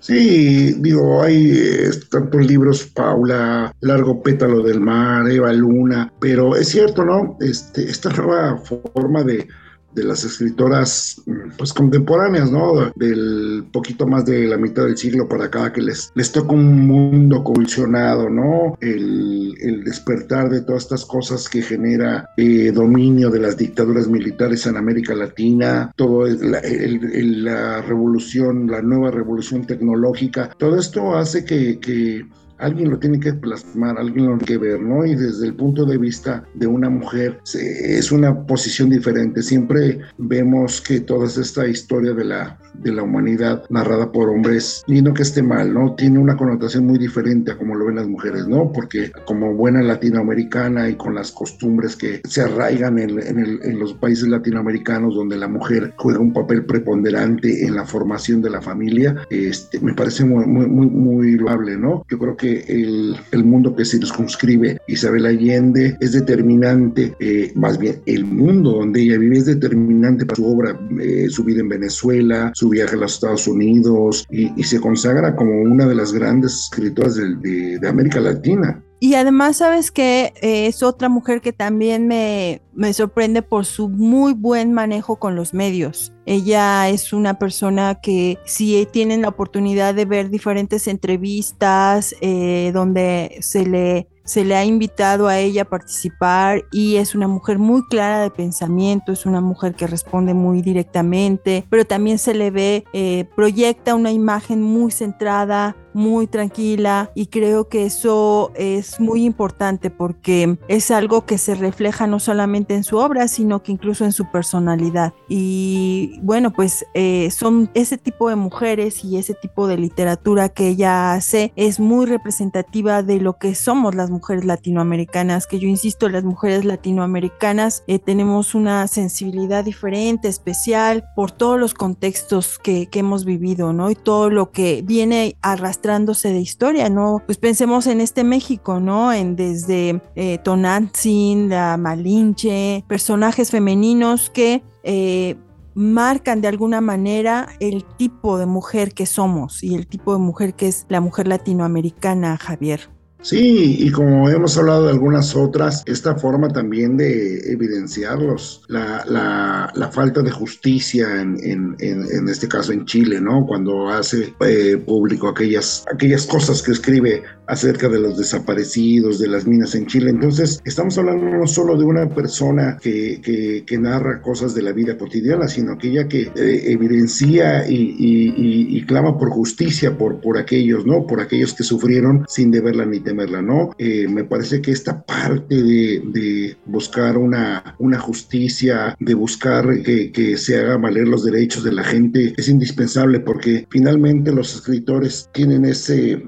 Sí, 0.00 0.74
digo, 0.78 1.22
hay 1.22 1.50
eh, 1.52 1.90
tantos 2.10 2.46
libros, 2.46 2.84
Paula, 2.94 3.74
Largo 3.80 4.22
Pétalo 4.22 4.62
del 4.62 4.80
Mar, 4.80 5.28
Eva 5.28 5.52
Luna, 5.52 6.12
pero 6.20 6.54
es 6.54 6.68
cierto, 6.68 7.04
¿no? 7.04 7.36
Este, 7.40 7.90
esta 7.90 8.10
nueva 8.10 8.58
forma 8.58 9.24
de, 9.24 9.48
de 9.96 10.04
las 10.04 10.24
escritoras 10.24 11.22
pues 11.56 11.72
contemporáneas, 11.72 12.52
¿no? 12.52 12.92
Del 12.94 13.64
poquito 13.72 14.06
más 14.06 14.26
de 14.26 14.46
la 14.46 14.58
mitad 14.58 14.84
del 14.84 14.98
siglo 14.98 15.26
para 15.26 15.46
acá 15.46 15.72
que 15.72 15.80
les, 15.80 16.12
les 16.14 16.30
toca 16.30 16.52
un 16.52 16.86
mundo 16.86 17.42
convulsionado, 17.42 18.28
¿no? 18.28 18.76
El, 18.80 19.54
el 19.58 19.84
despertar 19.84 20.50
de 20.50 20.60
todas 20.60 20.82
estas 20.82 21.06
cosas 21.06 21.48
que 21.48 21.62
genera 21.62 22.28
eh, 22.36 22.70
dominio 22.72 23.30
de 23.30 23.40
las 23.40 23.56
dictaduras 23.56 24.06
militares 24.06 24.66
en 24.66 24.76
América 24.76 25.14
Latina, 25.14 25.90
todo 25.96 26.26
la, 26.26 26.60
la 26.62 27.80
revolución, 27.80 28.66
la 28.66 28.82
nueva 28.82 29.10
revolución 29.10 29.66
tecnológica, 29.66 30.50
todo 30.58 30.78
esto 30.78 31.16
hace 31.16 31.46
que 31.46 32.26
alguien 32.58 32.90
lo 32.90 32.98
tiene 32.98 33.20
que 33.20 33.32
plasmar, 33.32 33.98
alguien 33.98 34.26
lo 34.26 34.38
tiene 34.38 34.46
que 34.46 34.58
ver, 34.58 34.80
¿no? 34.80 35.04
Y 35.04 35.14
desde 35.14 35.46
el 35.46 35.54
punto 35.54 35.84
de 35.84 35.98
vista 35.98 36.44
de 36.54 36.66
una 36.66 36.90
mujer 36.90 37.40
es 37.54 38.12
una 38.12 38.46
posición 38.46 38.90
diferente. 38.90 39.42
Siempre 39.42 40.00
vemos 40.18 40.80
que 40.80 41.00
toda 41.00 41.26
esta 41.26 41.66
historia 41.66 42.12
de 42.12 42.24
la, 42.24 42.58
de 42.74 42.92
la 42.92 43.02
humanidad 43.02 43.64
narrada 43.70 44.10
por 44.12 44.28
hombres, 44.28 44.82
y 44.86 45.02
no 45.02 45.14
que 45.14 45.22
esté 45.22 45.42
mal, 45.42 45.72
¿no? 45.72 45.94
Tiene 45.94 46.18
una 46.18 46.36
connotación 46.36 46.86
muy 46.86 46.98
diferente 46.98 47.52
a 47.52 47.58
como 47.58 47.74
lo 47.74 47.86
ven 47.86 47.96
las 47.96 48.08
mujeres, 48.08 48.46
¿no? 48.46 48.72
Porque 48.72 49.10
como 49.24 49.54
buena 49.54 49.82
latinoamericana 49.82 50.88
y 50.88 50.96
con 50.96 51.14
las 51.14 51.32
costumbres 51.32 51.96
que 51.96 52.20
se 52.24 52.42
arraigan 52.42 52.98
en, 52.98 53.18
en, 53.20 53.78
los 53.78 53.94
países 53.94 54.28
latinoamericanos 54.28 55.14
donde 55.14 55.36
la 55.36 55.48
mujer 55.48 55.92
juega 55.96 56.18
un 56.18 56.32
papel 56.32 56.64
preponderante 56.64 57.64
en 57.66 57.74
la 57.74 57.84
formación 57.84 58.40
de 58.40 58.50
la 58.50 58.62
familia, 58.62 59.16
este, 59.30 59.80
me 59.80 59.94
parece 59.94 60.24
muy, 60.24 60.46
muy, 60.46 60.66
muy, 60.66 60.86
muy 60.86 61.32
loable, 61.32 61.76
¿no? 61.76 62.04
Yo 62.08 62.18
creo 62.18 62.36
que 62.36 62.45
el, 62.46 63.44
mundo 63.44 63.74
que 63.76 63.84
circunscribe 63.84 64.78
Isabel 64.88 65.26
Allende 65.26 65.96
es 66.00 66.12
determinante, 66.12 67.14
eh, 67.20 67.52
más 67.54 67.78
bien 67.78 67.96
el 68.06 68.24
mundo 68.24 68.72
donde 68.72 69.02
ella 69.02 69.18
vive 69.18 69.38
es 69.38 69.46
determinante 69.46 70.26
para 70.26 70.36
su 70.36 70.46
obra, 70.46 70.78
eh, 71.00 71.26
su 71.28 71.44
vida 71.44 71.60
en 71.60 71.68
Venezuela, 71.68 72.50
su 72.54 72.70
viaje 72.70 72.96
a 72.96 72.98
los 72.98 73.14
Estados 73.14 73.46
Unidos 73.46 74.26
y, 74.30 74.46
se 74.66 74.80
consagra 74.80 75.36
como 75.36 75.62
una 75.62 75.86
de 75.86 75.94
las 75.94 76.12
grandes 76.12 76.64
escritoras 76.64 77.14
de, 77.14 77.78
de 77.78 77.88
América 77.88 78.18
Latina. 78.20 78.82
Y 78.98 79.14
además, 79.14 79.58
sabes 79.58 79.90
que 79.90 80.32
eh, 80.40 80.66
es 80.66 80.82
otra 80.82 81.08
mujer 81.08 81.42
que 81.42 81.52
también 81.52 82.08
me, 82.08 82.62
me, 82.72 82.92
sorprende 82.94 83.42
por 83.42 83.66
su 83.66 83.90
muy 83.90 84.32
buen 84.32 84.72
manejo 84.72 85.16
con 85.16 85.36
los 85.36 85.52
medios. 85.52 86.14
Ella 86.24 86.88
es 86.88 87.12
una 87.12 87.38
persona 87.38 88.00
que 88.00 88.38
si 88.46 88.86
tienen 88.90 89.22
la 89.22 89.28
oportunidad 89.28 89.94
de 89.94 90.06
ver 90.06 90.30
diferentes 90.30 90.88
entrevistas 90.88 92.14
eh, 92.22 92.70
donde 92.72 93.36
se 93.40 93.66
le 93.66 94.08
se 94.26 94.44
le 94.44 94.56
ha 94.56 94.64
invitado 94.64 95.28
a 95.28 95.38
ella 95.38 95.62
a 95.62 95.66
participar 95.66 96.64
y 96.72 96.96
es 96.96 97.14
una 97.14 97.28
mujer 97.28 97.58
muy 97.58 97.86
clara 97.86 98.20
de 98.20 98.30
pensamiento, 98.30 99.12
es 99.12 99.24
una 99.24 99.40
mujer 99.40 99.74
que 99.74 99.86
responde 99.86 100.34
muy 100.34 100.62
directamente, 100.62 101.64
pero 101.70 101.84
también 101.84 102.18
se 102.18 102.34
le 102.34 102.50
ve, 102.50 102.84
eh, 102.92 103.24
proyecta 103.36 103.94
una 103.94 104.10
imagen 104.10 104.60
muy 104.60 104.90
centrada, 104.90 105.76
muy 105.96 106.26
tranquila 106.26 107.10
y 107.14 107.28
creo 107.28 107.70
que 107.70 107.86
eso 107.86 108.52
es 108.54 109.00
muy 109.00 109.24
importante 109.24 109.88
porque 109.88 110.58
es 110.68 110.90
algo 110.90 111.24
que 111.24 111.38
se 111.38 111.54
refleja 111.54 112.06
no 112.06 112.20
solamente 112.20 112.74
en 112.74 112.84
su 112.84 112.98
obra, 112.98 113.28
sino 113.28 113.62
que 113.62 113.72
incluso 113.72 114.04
en 114.04 114.12
su 114.12 114.30
personalidad. 114.30 115.14
Y 115.26 116.20
bueno, 116.22 116.52
pues 116.52 116.84
eh, 116.92 117.30
son 117.30 117.70
ese 117.72 117.96
tipo 117.96 118.28
de 118.28 118.36
mujeres 118.36 119.04
y 119.04 119.16
ese 119.16 119.32
tipo 119.32 119.66
de 119.66 119.78
literatura 119.78 120.50
que 120.50 120.68
ella 120.68 121.14
hace 121.14 121.54
es 121.56 121.80
muy 121.80 122.04
representativa 122.04 123.02
de 123.02 123.18
lo 123.18 123.38
que 123.38 123.54
somos 123.54 123.94
las 123.94 124.10
mujeres 124.10 124.44
latinoamericanas, 124.44 125.46
que 125.46 125.58
yo 125.58 125.66
insisto, 125.66 126.10
las 126.10 126.24
mujeres 126.24 126.66
latinoamericanas 126.66 127.84
eh, 127.86 127.98
tenemos 127.98 128.54
una 128.54 128.86
sensibilidad 128.86 129.64
diferente, 129.64 130.28
especial, 130.28 131.08
por 131.16 131.32
todos 131.32 131.58
los 131.58 131.72
contextos 131.72 132.58
que, 132.58 132.86
que 132.88 132.98
hemos 132.98 133.24
vivido, 133.24 133.72
¿no? 133.72 133.90
Y 133.90 133.94
todo 133.94 134.28
lo 134.28 134.50
que 134.50 134.82
viene 134.84 135.38
arrastrando 135.40 135.85
de 135.86 136.40
historia, 136.40 136.88
¿no? 136.88 137.22
Pues 137.24 137.38
pensemos 137.38 137.86
en 137.86 138.00
este 138.00 138.24
México, 138.24 138.80
¿no? 138.80 139.12
En 139.12 139.36
desde 139.36 140.02
eh, 140.16 140.38
Tonantzin, 140.38 141.48
la 141.48 141.76
Malinche, 141.76 142.84
personajes 142.88 143.50
femeninos 143.50 144.30
que 144.30 144.62
eh, 144.82 145.36
marcan 145.74 146.40
de 146.40 146.48
alguna 146.48 146.80
manera 146.80 147.48
el 147.60 147.84
tipo 147.84 148.38
de 148.38 148.46
mujer 148.46 148.94
que 148.94 149.06
somos 149.06 149.62
y 149.62 149.74
el 149.74 149.86
tipo 149.86 150.12
de 150.12 150.18
mujer 150.18 150.54
que 150.54 150.68
es 150.68 150.86
la 150.88 151.00
mujer 151.00 151.28
latinoamericana, 151.28 152.36
Javier. 152.36 152.95
Sí, 153.22 153.76
y 153.80 153.90
como 153.90 154.28
hemos 154.28 154.56
hablado 154.56 154.84
de 154.84 154.90
algunas 154.90 155.34
otras, 155.34 155.82
esta 155.86 156.14
forma 156.14 156.48
también 156.48 156.96
de 156.96 157.52
evidenciarlos, 157.52 158.62
la, 158.68 159.04
la, 159.06 159.72
la 159.74 159.88
falta 159.90 160.22
de 160.22 160.30
justicia 160.30 161.20
en, 161.20 161.36
en, 161.42 161.76
en, 161.80 162.28
este 162.28 162.46
caso 162.46 162.72
en 162.72 162.84
Chile, 162.84 163.20
¿no? 163.20 163.44
Cuando 163.46 163.88
hace 163.88 164.32
eh, 164.40 164.76
público 164.76 165.28
aquellas, 165.28 165.84
aquellas 165.92 166.26
cosas 166.26 166.62
que 166.62 166.72
escribe 166.72 167.24
acerca 167.46 167.88
de 167.88 168.00
los 168.00 168.18
desaparecidos, 168.18 169.18
de 169.18 169.28
las 169.28 169.46
minas 169.46 169.74
en 169.74 169.86
Chile. 169.86 170.10
Entonces, 170.10 170.60
estamos 170.64 170.96
hablando 170.98 171.26
no 171.26 171.46
solo 171.46 171.76
de 171.76 171.84
una 171.84 172.08
persona 172.08 172.76
que, 172.80 173.20
que, 173.66 173.76
narra 173.76 174.22
cosas 174.22 174.54
de 174.54 174.62
la 174.62 174.72
vida 174.72 174.96
cotidiana, 174.96 175.48
sino 175.48 175.72
aquella 175.72 176.08
que 176.08 176.30
eh, 176.34 176.62
evidencia 176.72 177.68
y, 177.68 178.82
clama 178.86 179.18
por 179.18 179.30
justicia 179.30 179.98
por, 179.98 180.20
por 180.20 180.38
aquellos, 180.38 180.86
¿no? 180.86 181.06
Por 181.06 181.20
aquellos 181.20 181.52
que 181.54 181.64
sufrieron 181.64 182.24
sin 182.28 182.52
deberla 182.52 182.86
ni 182.86 183.00
temer 183.00 183.26
¿no? 183.42 183.70
Eh, 183.78 184.06
me 184.08 184.24
parece 184.24 184.62
que 184.62 184.70
esta 184.70 185.02
parte 185.02 185.62
de, 185.62 186.56
buscar 186.64 187.18
una, 187.18 187.76
una, 187.78 187.98
justicia, 187.98 188.96
de 189.00 189.14
buscar 189.14 189.82
que, 189.82 190.12
que, 190.12 190.36
se 190.36 190.58
haga 190.58 190.76
valer 190.76 191.08
los 191.08 191.24
derechos 191.24 191.64
de 191.64 191.72
la 191.72 191.84
gente 191.84 192.34
es 192.36 192.48
indispensable 192.48 193.20
porque 193.20 193.66
finalmente 193.70 194.32
los 194.32 194.54
escritores 194.54 195.28
tienen 195.32 195.64
ese 195.64 196.22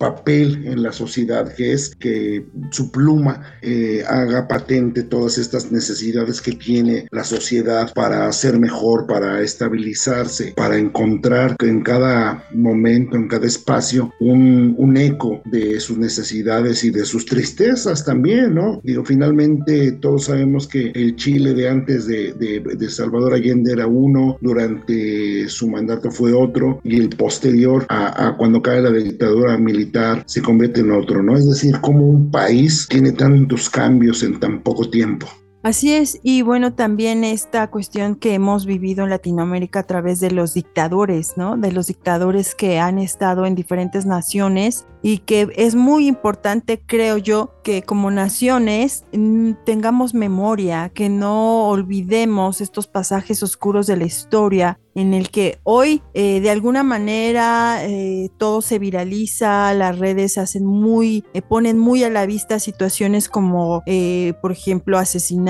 papel 0.00 0.66
en 0.66 0.82
la 0.82 0.92
sociedad, 0.92 1.54
que 1.54 1.74
es 1.74 1.94
que 1.94 2.46
su 2.70 2.90
pluma 2.90 3.42
eh, 3.60 4.02
haga 4.08 4.48
patente 4.48 5.02
todas 5.02 5.36
estas 5.36 5.70
necesidades 5.70 6.40
que 6.40 6.52
tiene 6.52 7.06
la 7.10 7.22
sociedad 7.22 7.92
para 7.92 8.32
ser 8.32 8.58
mejor, 8.58 9.06
para 9.06 9.42
estabilizarse, 9.42 10.54
para 10.56 10.78
encontrar 10.78 11.54
en 11.60 11.82
cada 11.82 12.42
momento, 12.54 13.14
en 13.14 13.28
cada 13.28 13.46
espacio, 13.46 14.10
un, 14.20 14.74
un 14.78 14.96
eco 14.96 15.42
de 15.44 15.78
sus 15.80 15.98
necesidades 15.98 16.82
y 16.82 16.90
de 16.90 17.04
sus 17.04 17.26
tristezas 17.26 18.02
también, 18.02 18.54
¿no? 18.54 18.80
Digo, 18.82 19.04
finalmente 19.04 19.92
todos 19.92 20.24
sabemos 20.24 20.66
que 20.66 20.92
el 20.94 21.16
Chile 21.16 21.52
de 21.52 21.68
antes 21.68 22.06
de, 22.06 22.32
de, 22.32 22.60
de 22.60 22.88
Salvador 22.88 23.34
Allende 23.34 23.72
era 23.72 23.86
uno, 23.86 24.38
durante 24.40 25.46
su 25.50 25.68
mandato 25.68 26.10
fue 26.10 26.32
otro, 26.32 26.80
y 26.84 26.98
el 26.98 27.10
posterior 27.10 27.84
a, 27.90 28.28
a 28.28 28.36
cuando 28.38 28.62
cae 28.62 28.80
la 28.80 28.90
dictadura 28.90 29.58
militar 29.58 29.89
se 30.26 30.42
convierte 30.42 30.80
en 30.80 30.92
otro, 30.92 31.22
¿no? 31.22 31.36
Es 31.36 31.48
decir, 31.48 31.78
cómo 31.80 32.06
un 32.06 32.30
país 32.30 32.86
tiene 32.88 33.12
tantos 33.12 33.68
cambios 33.68 34.22
en 34.22 34.38
tan 34.40 34.62
poco 34.62 34.88
tiempo. 34.88 35.28
Así 35.62 35.92
es, 35.92 36.18
y 36.22 36.40
bueno, 36.40 36.72
también 36.72 37.22
esta 37.22 37.70
cuestión 37.70 38.14
que 38.14 38.32
hemos 38.32 38.64
vivido 38.64 39.04
en 39.04 39.10
Latinoamérica 39.10 39.80
a 39.80 39.86
través 39.86 40.18
de 40.18 40.30
los 40.30 40.54
dictadores, 40.54 41.34
¿no? 41.36 41.58
De 41.58 41.70
los 41.70 41.88
dictadores 41.88 42.54
que 42.54 42.78
han 42.78 42.98
estado 42.98 43.44
en 43.44 43.54
diferentes 43.54 44.06
naciones 44.06 44.86
y 45.02 45.18
que 45.18 45.48
es 45.56 45.74
muy 45.74 46.06
importante, 46.06 46.80
creo 46.86 47.18
yo, 47.18 47.52
que 47.62 47.82
como 47.82 48.10
naciones 48.10 49.04
mm, 49.12 49.52
tengamos 49.66 50.14
memoria, 50.14 50.90
que 50.94 51.10
no 51.10 51.68
olvidemos 51.68 52.62
estos 52.62 52.86
pasajes 52.86 53.42
oscuros 53.42 53.86
de 53.86 53.98
la 53.98 54.04
historia 54.04 54.78
en 54.94 55.14
el 55.14 55.30
que 55.30 55.58
hoy 55.62 56.02
eh, 56.14 56.40
de 56.40 56.50
alguna 56.50 56.82
manera 56.82 57.84
eh, 57.84 58.28
todo 58.38 58.60
se 58.60 58.78
viraliza, 58.78 59.72
las 59.72 59.98
redes 59.98 60.36
hacen 60.36 60.66
muy, 60.66 61.24
eh, 61.32 61.42
ponen 61.42 61.78
muy 61.78 62.02
a 62.02 62.10
la 62.10 62.26
vista 62.26 62.58
situaciones 62.58 63.28
como, 63.28 63.82
por 64.42 64.52
ejemplo, 64.52 64.98
asesinatos 64.98 65.49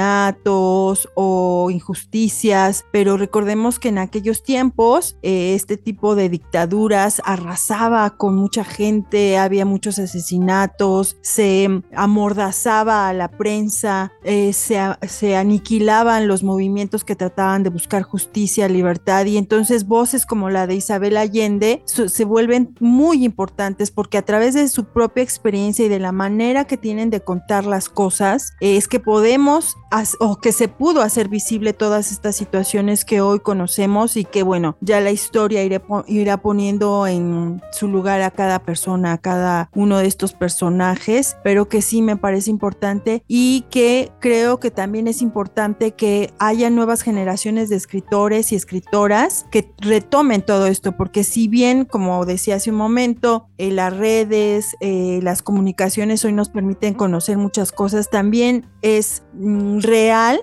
o 1.15 1.71
injusticias, 1.71 2.85
pero 2.93 3.17
recordemos 3.17 3.79
que 3.79 3.89
en 3.89 3.99
aquellos 3.99 4.43
tiempos 4.43 5.17
este 5.23 5.77
tipo 5.77 6.15
de 6.15 6.29
dictaduras 6.29 7.21
arrasaba 7.25 8.11
con 8.17 8.37
mucha 8.37 8.65
gente, 8.65 9.39
había 9.39 9.65
muchos 9.65 9.99
asesinatos, 9.99 11.17
se 11.23 11.83
amordazaba 11.95 13.09
a 13.09 13.13
la 13.13 13.29
prensa, 13.29 14.13
eh, 14.25 14.53
se, 14.53 15.37
aniquilaban 15.37 16.29
los 16.29 16.43
movimientos 16.43 17.05
que 17.05 17.17
trataban 17.17 17.63
de 17.63 17.71
buscar 17.71 18.03
justicia, 18.03 18.69
libertad 18.69 19.27
y 19.27 19.37
entonces 19.37 19.87
voces 19.87 20.27
como 20.27 20.51
la 20.51 20.67
de 20.67 20.75
Isabel 20.75 21.17
Allende 21.17 21.83
se 21.87 22.25
vuelven 22.25 22.75
muy 22.81 23.25
importantes 23.25 23.91
porque 23.91 24.19
a 24.19 24.23
través 24.23 24.55
de 24.55 24.69
su 24.69 24.85
propia 24.85 25.23
experiencia 25.23 25.85
y 25.85 25.89
de 25.89 25.99
la 25.99 26.13
manera 26.13 26.65
que 26.65 26.77
tienen 26.77 27.11
de 27.11 27.21
contar 27.21 27.65
las 27.65 27.89
cosas 27.89 28.55
es 28.61 28.89
que 28.89 29.01
podemos 29.01 29.77
o 30.19 30.37
que 30.37 30.53
se 30.53 30.69
pudo 30.69 31.03
hacer 31.03 31.29
visible 31.29 31.73
todas 31.73 32.13
estas 32.13 32.37
situaciones 32.37 33.05
que 33.05 33.21
hoy 33.21 33.41
conocemos 33.41 34.17
y 34.17 34.25
que 34.25 34.43
bueno, 34.43 34.77
ya 34.81 35.01
la 35.01 35.11
historia 35.11 35.63
irá 35.63 36.37
poniendo 36.37 37.07
en 37.07 37.61
su 37.73 37.89
lugar 37.89 38.23
a 38.23 38.31
cada 38.31 38.61
persona, 38.61 39.13
a 39.13 39.19
cada 39.19 39.71
uno 39.75 39.99
de 39.99 40.07
estos 40.07 40.33
personajes, 40.33 41.37
pero 41.43 41.69
que 41.69 41.83
sí 41.83 42.03
me 42.03 42.17
parece 42.17 42.51
importante 42.51 43.23
y 43.27 43.65
que 43.71 44.13
creo 44.21 44.61
que 44.61 44.71
también 44.71 45.09
es 45.09 45.23
importante 45.23 45.93
que 45.93 46.33
haya 46.39 46.71
nuevas 46.71 47.03
generaciones 47.03 47.69
de 47.69 47.77
escritores 47.77 48.53
y 48.53 48.57
escritoras 48.57 49.47
que 49.51 49.73
retomen 49.79 50.43
todo 50.43 50.67
esto, 50.67 50.93
porque 50.93 51.25
si 51.25 51.49
bien, 51.49 51.85
como 51.85 52.25
decía 52.25 52.57
hace 52.57 52.71
un 52.71 52.77
momento, 52.77 53.49
eh, 53.59 53.71
las 53.71 53.97
redes, 53.97 54.77
eh, 54.81 55.21
las 55.23 55.43
comunicaciones 55.43 56.25
hoy 56.25 56.33
nos 56.33 56.49
permiten 56.49 56.95
conocer 56.95 57.39
muchas 57.39 57.73
cosas, 57.73 58.11
también 58.11 58.67
es 58.83 59.23
mm, 59.35 59.80
real 59.83 60.41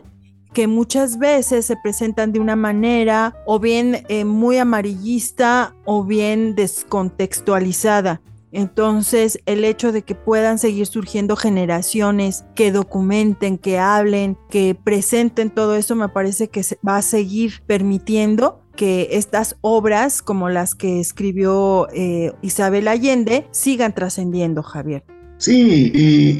que 0.54 0.68
muchas 0.68 1.20
veces 1.20 1.66
se 1.66 1.76
presentan 1.76 2.32
de 2.32 2.40
una 2.40 2.56
manera 2.56 3.36
o 3.46 3.60
bien 3.60 4.04
eh, 4.10 4.26
muy 4.26 4.58
amarillista 4.58 5.76
o 5.86 6.04
bien 6.04 6.56
descontextualizada. 6.56 8.22
Entonces, 8.52 9.40
el 9.46 9.66
hecho 9.66 9.92
de 9.92 10.02
que 10.02 10.16
puedan 10.16 10.58
seguir 10.58 10.88
surgiendo 10.88 11.36
generaciones 11.36 12.46
que 12.56 12.72
documenten, 12.72 13.58
que 13.58 13.78
hablen, 13.78 14.38
que 14.50 14.74
presenten 14.74 15.50
todo 15.52 15.76
eso, 15.76 15.96
me 15.96 16.10
parece 16.10 16.48
que 16.48 16.64
va 16.88 16.98
a 16.98 17.02
seguir 17.02 17.62
permitiendo 17.68 18.64
que 18.76 19.10
estas 19.12 19.58
obras, 19.62 20.22
como 20.22 20.50
las 20.50 20.76
que 20.76 21.00
escribió 21.00 21.88
eh, 21.94 22.32
Isabel 22.42 22.88
Allende, 22.88 23.48
sigan 23.52 23.94
trascendiendo, 23.94 24.64
Javier. 24.64 25.04
Sí, 25.38 25.92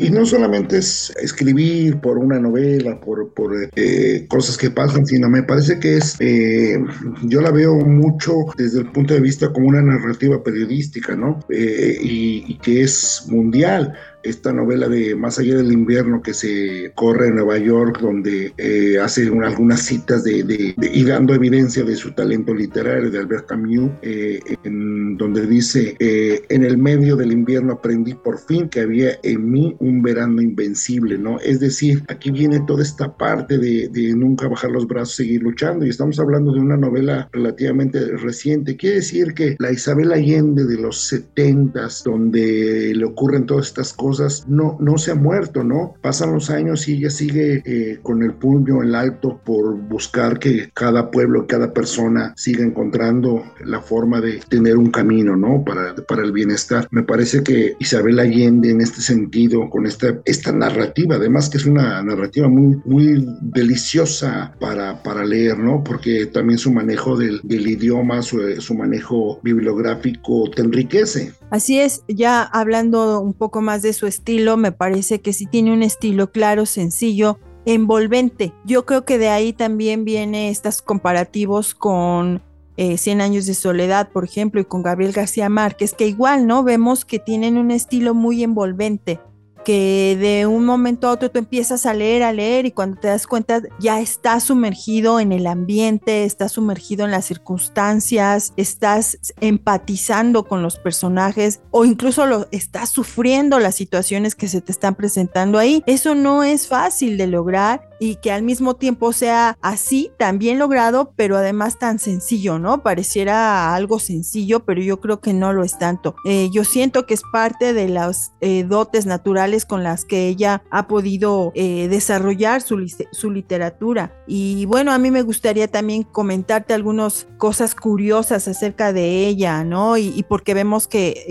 y, 0.02 0.10
no 0.10 0.26
solamente 0.26 0.80
es 0.80 1.14
escribir 1.22 2.00
por 2.00 2.18
una 2.18 2.40
novela, 2.40 3.00
por, 3.00 3.30
eh, 3.76 4.26
cosas 4.28 4.58
que 4.58 4.72
pasan, 4.72 5.06
sino 5.06 5.30
me 5.30 5.44
parece 5.44 5.80
que 5.80 5.98
es, 5.98 6.16
eh, 6.20 6.84
yo 7.24 7.42
la 7.42 7.52
veo 7.52 7.76
mucho 7.76 8.34
desde 8.58 8.80
el 8.80 8.92
punto 8.92 9.14
de 9.14 9.22
vista 9.22 9.54
como 9.54 9.68
una 9.68 9.84
narrativa 9.84 10.44
periodística, 10.44 11.16
¿no? 11.16 11.40
Eh, 11.50 11.98
y, 12.02 12.58
que 12.58 12.82
es 12.82 13.26
mundial 13.28 13.94
esta 14.24 14.52
novela 14.52 14.88
de 14.88 15.16
Más 15.16 15.40
allá 15.40 15.58
del 15.58 15.72
invierno 15.72 16.22
que 16.22 16.34
se 16.34 16.92
corre 16.96 17.28
en 17.28 17.36
Nueva 17.36 17.58
York, 17.58 18.00
donde 18.02 18.54
eh, 18.58 19.00
hace 19.00 19.28
algunas 19.44 19.82
citas 19.82 20.24
de, 20.24 20.76
y 20.78 21.04
dando 21.04 21.34
evidencia 21.34 21.84
de 21.84 21.96
su 21.96 22.12
talento 22.12 22.54
literario 22.54 23.10
de 23.10 23.20
Albert 23.20 23.48
Camus, 23.48 23.92
eh, 24.02 24.40
en 24.64 25.18
donde 25.18 25.46
dice, 25.48 25.96
eh, 26.00 26.42
en 26.50 26.64
el 26.64 26.78
medio 26.78 27.16
del 27.16 27.32
invierno 27.32 27.74
aprendí 27.74 28.14
por 28.14 28.38
fin 28.40 28.70
que 28.70 28.82
había 28.82 29.12
en 29.24 29.50
mí 29.50 29.76
un 29.80 30.02
verano 30.02 30.42
invencible, 30.42 31.18
¿no? 31.18 31.40
Es 31.40 31.60
decir, 31.60 32.04
aquí 32.08 32.32
viene 32.32 32.62
toda 32.68 32.84
esta 32.84 33.16
parte 33.16 33.58
de, 33.58 33.90
de 33.90 34.14
nunca 34.14 34.48
bajar 34.48 34.72
los 34.72 34.88
brazos, 34.88 35.16
seguir 35.16 35.44
luchando, 35.44 35.86
y 35.86 35.90
estamos 35.90 36.20
hablando 36.20 36.52
de 36.52 36.60
una 36.60 36.78
novela 36.78 37.30
relativamente 37.32 38.00
reciente. 38.18 38.76
Quiere 38.76 38.98
decir 38.98 39.34
que 39.34 39.56
la 39.60 39.72
Isabel 39.72 40.12
Allende 40.12 40.66
de 40.66 40.78
los 40.78 41.08
70 41.08 41.78
donde 42.04 42.94
le 42.96 43.06
ocurren 43.06 43.46
todas 43.46 43.68
estas 43.68 43.94
cosas, 43.94 44.07
no, 44.48 44.78
no 44.80 44.98
se 44.98 45.12
ha 45.12 45.16
muerto, 45.16 45.64
¿no? 45.64 45.94
Pasan 46.02 46.34
los 46.34 46.50
años 46.50 46.88
y 46.88 46.96
ella 46.96 47.10
sigue 47.10 47.62
eh, 47.66 48.00
con 48.02 48.24
el 48.24 48.34
puño 48.34 48.84
en 48.84 48.96
alto 48.96 49.40
por 49.46 49.76
buscar 49.76 50.40
que 50.40 50.70
cada 50.74 51.12
pueblo, 51.12 51.48
cada 51.48 51.74
persona 51.74 52.34
siga 52.36 52.64
encontrando 52.64 53.44
la 53.64 53.82
forma 53.82 54.22
de 54.22 54.40
tener 54.50 54.78
un 54.78 54.92
camino, 54.92 55.36
¿no? 55.36 55.64
Para, 55.64 55.96
para 55.96 56.24
el 56.24 56.32
bienestar. 56.32 56.88
Me 56.92 57.04
parece 57.04 57.44
que 57.44 57.76
Isabel 57.80 58.20
Allende 58.20 58.72
en 58.72 58.82
este 58.82 59.02
sentido, 59.02 59.70
con 59.70 59.86
esta, 59.86 60.20
esta 60.26 60.52
narrativa, 60.52 61.16
además 61.16 61.50
que 61.50 61.58
es 61.58 61.66
una 61.66 62.02
narrativa 62.04 62.48
muy, 62.48 62.78
muy 62.86 63.26
deliciosa 63.42 64.54
para, 64.60 65.04
para 65.04 65.26
leer, 65.26 65.60
¿no? 65.60 65.84
Porque 65.84 66.26
también 66.28 66.58
su 66.58 66.72
manejo 66.72 67.18
del, 67.18 67.42
del 67.44 67.68
idioma, 67.68 68.22
su, 68.22 68.40
su 68.60 68.74
manejo 68.76 69.40
bibliográfico 69.44 70.50
te 70.56 70.62
enriquece. 70.62 71.34
Así 71.50 71.80
es, 71.80 72.04
ya 72.08 72.44
hablando 72.44 73.22
un 73.22 73.34
poco 73.34 73.62
más 73.62 73.82
de 73.82 73.94
su 73.94 74.06
estilo, 74.06 74.58
me 74.58 74.72
parece 74.74 75.22
que 75.22 75.32
sí 75.32 75.46
tiene 75.46 75.72
un 75.72 75.82
estilo 75.82 76.32
claro, 76.32 76.66
sencillo, 76.66 77.40
envolvente. 77.66 78.54
Yo 78.66 78.86
creo 78.86 79.06
que 79.06 79.18
de 79.18 79.30
ahí 79.30 79.54
también 79.54 80.04
viene 80.04 80.50
estos 80.50 80.82
comparativos 80.82 81.74
con 81.74 82.42
eh, 82.80 82.98
Cien 82.98 83.22
años 83.22 83.48
de 83.48 83.56
soledad, 83.56 84.10
por 84.12 84.24
ejemplo, 84.24 84.62
y 84.62 84.66
con 84.66 84.84
Gabriel 84.84 85.12
García 85.12 85.50
Márquez, 85.50 85.94
que 85.94 86.06
igual, 86.06 86.46
¿no? 86.46 86.64
Vemos 86.64 87.06
que 87.06 87.18
tienen 87.18 87.58
un 87.58 87.72
estilo 87.72 88.14
muy 88.14 88.44
envolvente 88.44 89.20
que 89.68 90.16
de 90.18 90.48
un 90.48 90.64
momento 90.64 91.10
a 91.10 91.12
otro 91.12 91.30
tú 91.30 91.40
empiezas 91.40 91.86
a 91.86 91.94
leer, 91.94 92.24
a 92.24 92.32
leer 92.32 92.66
y 92.66 92.72
cuando 92.72 93.02
te 93.02 93.10
das 93.10 93.28
cuenta 93.28 93.62
ya 93.82 94.00
estás 94.00 94.44
sumergido 94.44 95.20
en 95.20 95.34
el 95.34 95.46
ambiente, 95.46 96.24
estás 96.24 96.54
sumergido 96.54 97.04
en 97.04 97.12
las 97.12 97.26
circunstancias, 97.26 98.54
estás 98.56 99.18
empatizando 99.42 100.46
con 100.46 100.64
los 100.64 100.78
personajes 100.78 101.60
o 101.72 101.84
incluso 101.84 102.26
lo, 102.28 102.48
estás 102.52 102.92
sufriendo 102.92 103.60
las 103.60 103.76
situaciones 103.76 104.36
que 104.36 104.48
se 104.48 104.62
te 104.62 104.72
están 104.72 104.96
presentando 104.96 105.60
ahí. 105.60 105.84
Eso 105.86 106.16
no 106.16 106.46
es 106.46 106.70
fácil 106.70 107.18
de 107.18 107.28
lograr 107.28 107.87
y 108.00 108.16
que 108.16 108.32
al 108.32 108.44
mismo 108.44 108.76
tiempo 108.76 109.14
sea 109.14 109.58
así, 109.62 110.12
tan 110.18 110.40
bien 110.40 110.60
logrado, 110.60 111.14
pero 111.16 111.38
además 111.38 111.80
tan 111.80 112.00
sencillo, 112.00 112.60
¿no? 112.60 112.84
Pareciera 112.84 113.74
algo 113.74 114.00
sencillo, 114.00 114.62
pero 114.62 114.82
yo 114.82 115.00
creo 115.00 115.20
que 115.20 115.34
no 115.34 115.54
lo 115.54 115.64
es 115.64 115.78
tanto. 115.78 116.16
Eh, 116.26 116.50
yo 116.52 116.64
siento 116.64 117.06
que 117.06 117.14
es 117.14 117.22
parte 117.32 117.74
de 117.74 117.90
las 117.90 118.34
eh, 118.42 118.64
dotes 118.64 119.06
naturales 119.06 119.66
con 119.66 119.84
las 119.84 120.06
que 120.06 120.28
ella 120.28 120.64
ha 120.70 120.88
podido 120.88 121.52
eh, 121.56 121.88
desarrollar 121.90 122.62
su, 122.62 122.86
su 123.12 123.32
literatura. 123.32 124.14
Y 124.28 124.66
bueno, 124.66 124.92
a 124.92 124.98
mí 124.98 125.12
me 125.12 125.22
gustaría 125.22 125.68
también 125.68 126.04
comentarte 126.04 126.74
algunas 126.74 127.28
cosas 127.38 127.76
curiosas 127.76 128.48
acerca 128.48 128.94
de 128.94 129.28
ella, 129.28 129.64
¿no? 129.64 129.98
Y, 129.98 130.14
y 130.16 130.24
porque 130.24 130.54
vemos 130.54 130.88
que 130.88 131.26